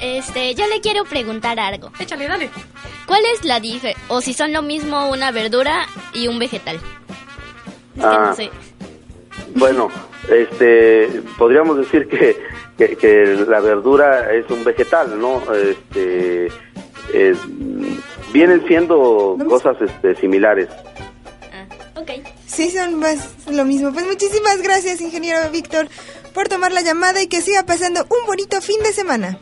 Este, 0.00 0.54
yo 0.54 0.66
le 0.66 0.80
quiero 0.80 1.04
preguntar 1.04 1.60
algo. 1.60 1.90
Échale, 2.00 2.26
dale. 2.26 2.50
¿Cuál 3.06 3.22
es 3.34 3.44
la 3.44 3.60
diferencia? 3.60 4.02
O 4.08 4.20
si 4.20 4.32
son 4.32 4.52
lo 4.52 4.62
mismo 4.62 5.10
una 5.10 5.30
verdura 5.32 5.86
y 6.14 6.28
un 6.28 6.38
vegetal. 6.38 6.76
Es 6.76 8.00
que 8.00 8.06
Ah. 8.06 8.26
no 8.30 8.34
sé. 8.34 8.50
Bueno, 9.54 9.90
este, 10.30 11.20
podríamos 11.36 11.76
decir 11.76 12.08
que, 12.08 12.36
que, 12.78 12.96
que 12.96 13.44
la 13.46 13.60
verdura 13.60 14.32
es 14.32 14.50
un 14.50 14.64
vegetal, 14.64 15.20
¿no? 15.20 15.42
Este, 15.54 16.46
eh, 17.12 17.34
vienen 18.32 18.66
siendo 18.66 19.36
cosas 19.48 19.76
este, 19.80 20.14
similares. 20.16 20.68
Ah, 21.52 21.66
ok. 22.00 22.10
Sí, 22.46 22.70
son 22.70 22.98
más 22.98 23.46
lo 23.50 23.64
mismo. 23.64 23.92
Pues 23.92 24.06
muchísimas 24.06 24.62
gracias, 24.62 25.00
ingeniero 25.00 25.50
Víctor, 25.50 25.88
por 26.34 26.48
tomar 26.48 26.72
la 26.72 26.82
llamada 26.82 27.22
y 27.22 27.28
que 27.28 27.40
siga 27.40 27.64
pasando 27.64 28.02
un 28.02 28.26
bonito 28.26 28.60
fin 28.60 28.82
de 28.82 28.92
semana. 28.92 29.38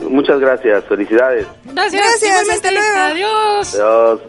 Muchas 0.00 0.40
gracias, 0.40 0.84
felicidades. 0.84 1.46
Gracias, 1.64 2.02
Gracias, 2.02 2.48
hasta 2.48 2.70
luego. 2.70 2.98
Adiós. 2.98 3.74
Adiós. 3.74 4.20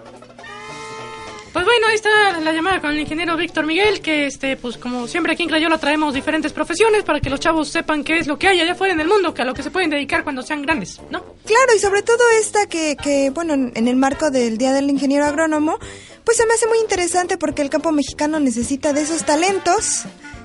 Pues 1.60 1.68
bueno, 1.68 1.88
ahí 1.88 1.96
está 1.96 2.40
la 2.40 2.54
llamada 2.54 2.80
con 2.80 2.92
el 2.92 3.00
ingeniero 3.02 3.36
Víctor 3.36 3.66
Miguel, 3.66 4.00
que 4.00 4.28
este, 4.28 4.56
pues 4.56 4.78
como 4.78 5.10
siempre 5.10 5.34
aquí 5.34 5.44
en 5.44 5.50
Crayola 5.50 5.78
traemos 5.78 6.14
diferentes 6.14 6.54
profesiones 6.54 7.04
para 7.04 7.20
que 7.20 7.30
los 7.30 7.42
chavos 7.42 7.68
sepan 7.68 8.06
qué 8.06 8.18
es 8.18 8.28
lo 8.28 8.40
que 8.40 8.48
hay 8.48 8.62
allá 8.62 8.72
afuera 8.72 8.94
en 8.94 9.02
el 9.02 9.10
mundo, 9.10 9.34
que 9.34 9.42
a 9.42 9.46
lo 9.46 9.54
que 9.54 9.62
se 9.62 9.70
pueden 9.70 9.90
dedicar 9.90 10.24
cuando 10.24 10.42
sean 10.42 10.62
grandes, 10.62 11.02
¿no? 11.12 11.20
Claro, 11.20 11.76
y 11.76 11.80
sobre 11.80 12.02
todo 12.02 12.24
esta 12.40 12.68
que, 12.68 12.96
que, 12.96 13.32
bueno, 13.32 13.56
en 13.76 13.88
el 13.90 13.98
marco 13.98 14.32
del 14.32 14.58
Día 14.58 14.72
del 14.72 14.90
Ingeniero 14.90 15.26
Agrónomo, 15.26 15.78
pues 16.24 16.38
se 16.38 16.46
me 16.46 16.54
hace 16.54 16.66
muy 16.68 16.80
interesante 16.80 17.38
porque 17.38 17.62
el 17.62 17.70
campo 17.70 17.92
mexicano 17.92 18.40
necesita 18.40 18.94
de 18.94 19.02
esos 19.02 19.26
talentos 19.26 20.04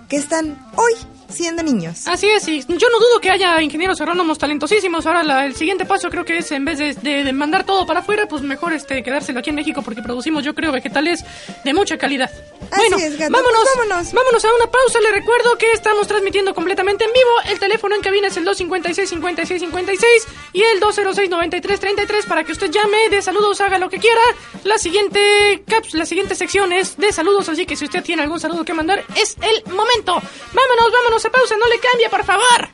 que 0.09 0.17
están 0.17 0.59
hoy 0.75 0.95
siendo 1.35 1.63
niños. 1.63 2.07
Así 2.07 2.29
es, 2.29 2.47
y 2.49 2.61
yo 2.61 2.89
no 2.91 2.99
dudo 2.99 3.21
que 3.21 3.31
haya 3.31 3.61
ingenieros 3.61 4.01
agrónomos 4.01 4.39
talentosísimos. 4.39 5.05
Ahora 5.07 5.23
la- 5.23 5.45
el 5.47 5.55
siguiente 5.55 5.85
paso 5.85 6.09
creo 6.11 6.25
que 6.25 6.39
es 6.39 6.51
en 6.53 6.65
vez 6.65 6.79
de, 6.79 6.95
de- 6.95 7.25
de 7.25 7.33
mandar 7.33 7.65
todo 7.65 7.87
para 7.87 8.01
afuera, 8.01 8.27
pues 8.27 8.43
mejor 8.43 8.73
este 8.73 9.03
quedárselo 9.03 9.41
aquí 9.41 9.51
en 9.51 9.57
México 9.57 9.83
porque 9.83 10.03
producimos, 10.03 10.45
yo 10.45 10.55
creo, 10.55 10.73
vegetales 10.73 11.25
de 11.65 11.75
mucha 11.75 11.99
calidad. 11.99 12.31
Así 12.71 12.81
bueno, 12.81 12.97
es, 12.99 13.19
gato, 13.19 13.33
vámonos, 13.33 13.61
pues 13.63 13.77
vámonos. 13.89 14.13
vámonos 14.13 14.45
a 14.45 14.49
una 14.55 14.71
pausa. 14.71 15.01
Le 15.01 15.13
recuerdo 15.13 15.59
que 15.59 15.71
estamos 15.73 16.07
transmitiendo 16.07 16.55
completamente 16.55 17.05
en 17.05 17.13
vivo. 17.13 17.31
El 17.53 17.59
teléfono 17.59 17.95
en 17.95 18.01
cabina 18.01 18.29
es 18.29 18.37
el 18.37 18.45
256-5656 18.47 20.07
y 20.53 20.63
el 20.63 20.81
206-9333 20.81 22.27
para 22.27 22.45
que 22.45 22.53
usted 22.53 22.71
llame, 22.71 23.09
de 23.11 23.23
saludos, 23.23 23.61
haga 23.61 23.79
lo 23.79 23.89
que 23.91 23.99
quiera. 23.99 24.21
La 24.65 24.79
siguiente 24.79 25.63
caps, 25.67 25.95
la 25.95 26.07
siguiente 26.07 26.35
sección 26.35 26.73
es 26.73 26.97
de 26.97 27.13
saludos, 27.13 27.49
así 27.49 27.67
que 27.67 27.77
si 27.77 27.85
usted 27.85 28.03
tiene 28.03 28.23
algún 28.23 28.41
saludo 28.41 28.65
que 28.65 28.73
mandar, 28.75 29.05
es 29.17 29.37
el 29.43 29.73
momento. 29.73 30.15
Vámonos, 30.15 30.93
vámonos 30.93 31.24
a 31.27 31.31
pausa, 31.31 31.57
no 31.57 31.69
le 31.69 31.79
cambie, 31.79 32.09
por 32.09 32.25
favor. 32.25 32.69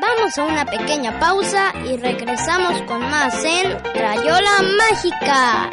Vamos 0.00 0.38
a 0.38 0.44
una 0.44 0.64
pequeña 0.64 1.18
pausa 1.18 1.72
y 1.84 1.96
regresamos 1.96 2.82
con 2.82 3.00
más 3.00 3.44
en 3.44 3.78
Crayola 3.92 4.62
Mágica. 4.78 5.70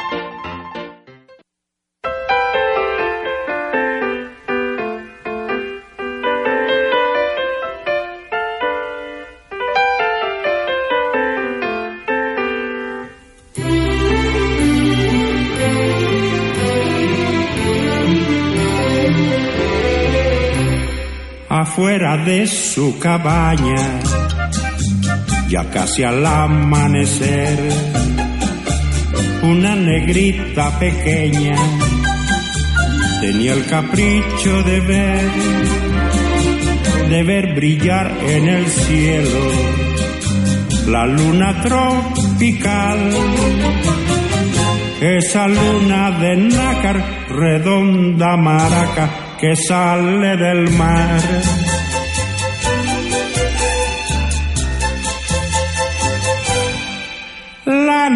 De 22.16 22.46
su 22.46 22.98
cabaña, 22.98 24.00
ya 25.48 25.70
casi 25.70 26.02
al 26.02 26.24
amanecer, 26.24 27.58
una 29.42 29.74
negrita 29.74 30.78
pequeña 30.78 31.56
tenía 33.20 33.52
el 33.52 33.66
capricho 33.66 34.62
de 34.62 34.80
ver, 34.80 35.30
de 37.08 37.22
ver 37.22 37.54
brillar 37.54 38.12
en 38.26 38.48
el 38.48 38.66
cielo 38.66 39.82
la 40.86 41.06
luna 41.06 41.62
tropical. 41.62 42.98
Esa 45.00 45.48
luna 45.48 46.10
de 46.18 46.36
nácar, 46.36 47.26
redonda 47.28 48.36
maraca, 48.36 49.10
que 49.40 49.56
sale 49.56 50.36
del 50.36 50.70
mar. 50.70 51.20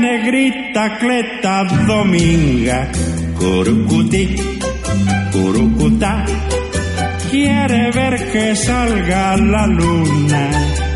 Negrita 0.01 0.99
cleta 0.99 1.65
dominga, 1.87 2.91
curucuti, 3.39 4.37
curucuta, 5.33 6.25
quiere 7.31 7.91
ver 7.91 8.33
que 8.33 8.57
salga 8.57 9.37
la 9.37 9.67
luna, 9.67 10.51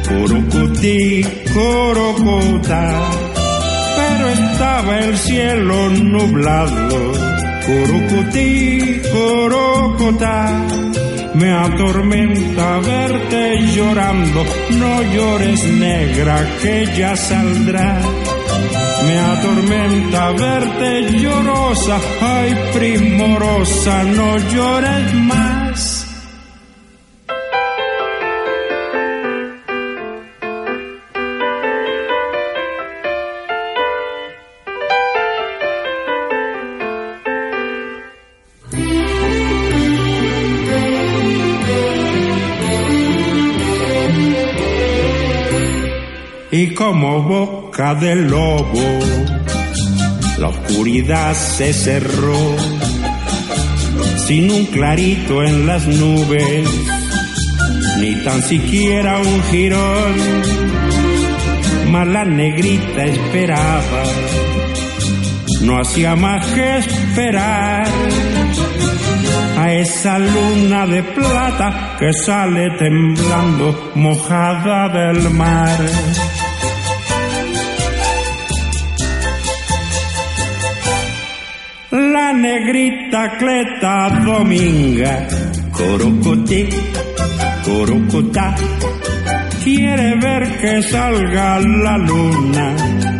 curucuti, 0.08 1.24
curucuta, 1.52 3.00
pero 3.96 4.28
estaba 4.28 4.98
el 4.98 5.16
cielo 5.16 5.88
nublado, 5.90 7.12
curucuti, 7.66 9.00
curucuta. 9.12 10.66
Me 11.32 11.52
atormenta 11.52 12.80
verte 12.80 13.60
llorando, 13.74 14.44
no 14.78 15.02
llores 15.14 15.64
negra 15.64 16.44
que 16.60 16.86
ya 16.96 17.14
saldrá. 17.14 18.00
Me 19.06 19.18
atormenta 19.18 20.30
verte 20.32 21.18
llorosa, 21.20 21.98
ay 22.20 22.54
primorosa, 22.74 24.04
no 24.04 24.38
llores 24.38 25.14
más. 25.14 25.50
y 46.52 46.74
como 46.74 47.69
boca 47.80 47.94
de 47.94 48.14
lobo, 48.14 48.98
la 50.38 50.48
oscuridad 50.48 51.32
se 51.32 51.72
cerró, 51.72 52.56
sin 54.26 54.50
un 54.50 54.66
clarito 54.66 55.42
en 55.42 55.66
las 55.66 55.86
nubes, 55.86 56.68
ni 58.00 58.16
tan 58.16 58.42
siquiera 58.42 59.18
un 59.18 59.42
jirón, 59.44 60.14
mas 61.90 62.06
la 62.06 62.24
negrita 62.26 63.04
esperaba, 63.04 64.02
no 65.62 65.80
hacía 65.80 66.16
más 66.16 66.46
que 66.48 66.78
esperar 66.78 67.88
a 69.58 69.72
esa 69.72 70.18
luna 70.18 70.86
de 70.86 71.02
plata 71.02 71.96
que 71.98 72.12
sale 72.12 72.72
temblando 72.78 73.92
mojada 73.94 74.88
del 74.88 75.30
mar. 75.30 75.78
Negrita 82.40 83.36
cleta 83.36 84.08
dominga, 84.24 85.28
corocote, 85.72 86.68
corocota, 87.64 88.54
quiere 89.62 90.16
ver 90.18 90.58
que 90.60 90.82
salga 90.82 91.58
la 91.60 91.98
luna, 91.98 92.74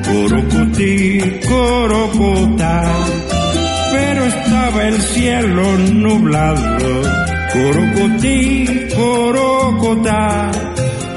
corocoti, 0.04 1.20
corocota, 1.46 2.82
pero 3.92 4.24
estaba 4.24 4.88
el 4.88 5.00
cielo 5.02 5.76
nublado, 5.92 7.02
corocoti, 7.52 8.88
corocota. 8.96 10.50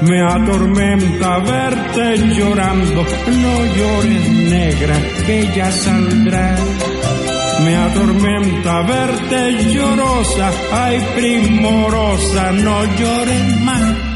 Me 0.02 0.20
atormenta 0.20 1.38
verte 1.38 2.18
llorando, 2.36 3.06
no 3.42 3.54
llores 3.76 4.30
negra, 4.50 4.96
que 5.24 5.48
ya 5.56 5.70
saldrá. 5.72 6.56
Me 7.62 7.76
atormenta 7.76 8.82
verte 8.82 9.52
llorosa, 9.72 10.50
ay 10.72 11.00
primorosa, 11.14 12.52
no 12.52 12.84
llores 12.96 13.60
más. 13.60 14.13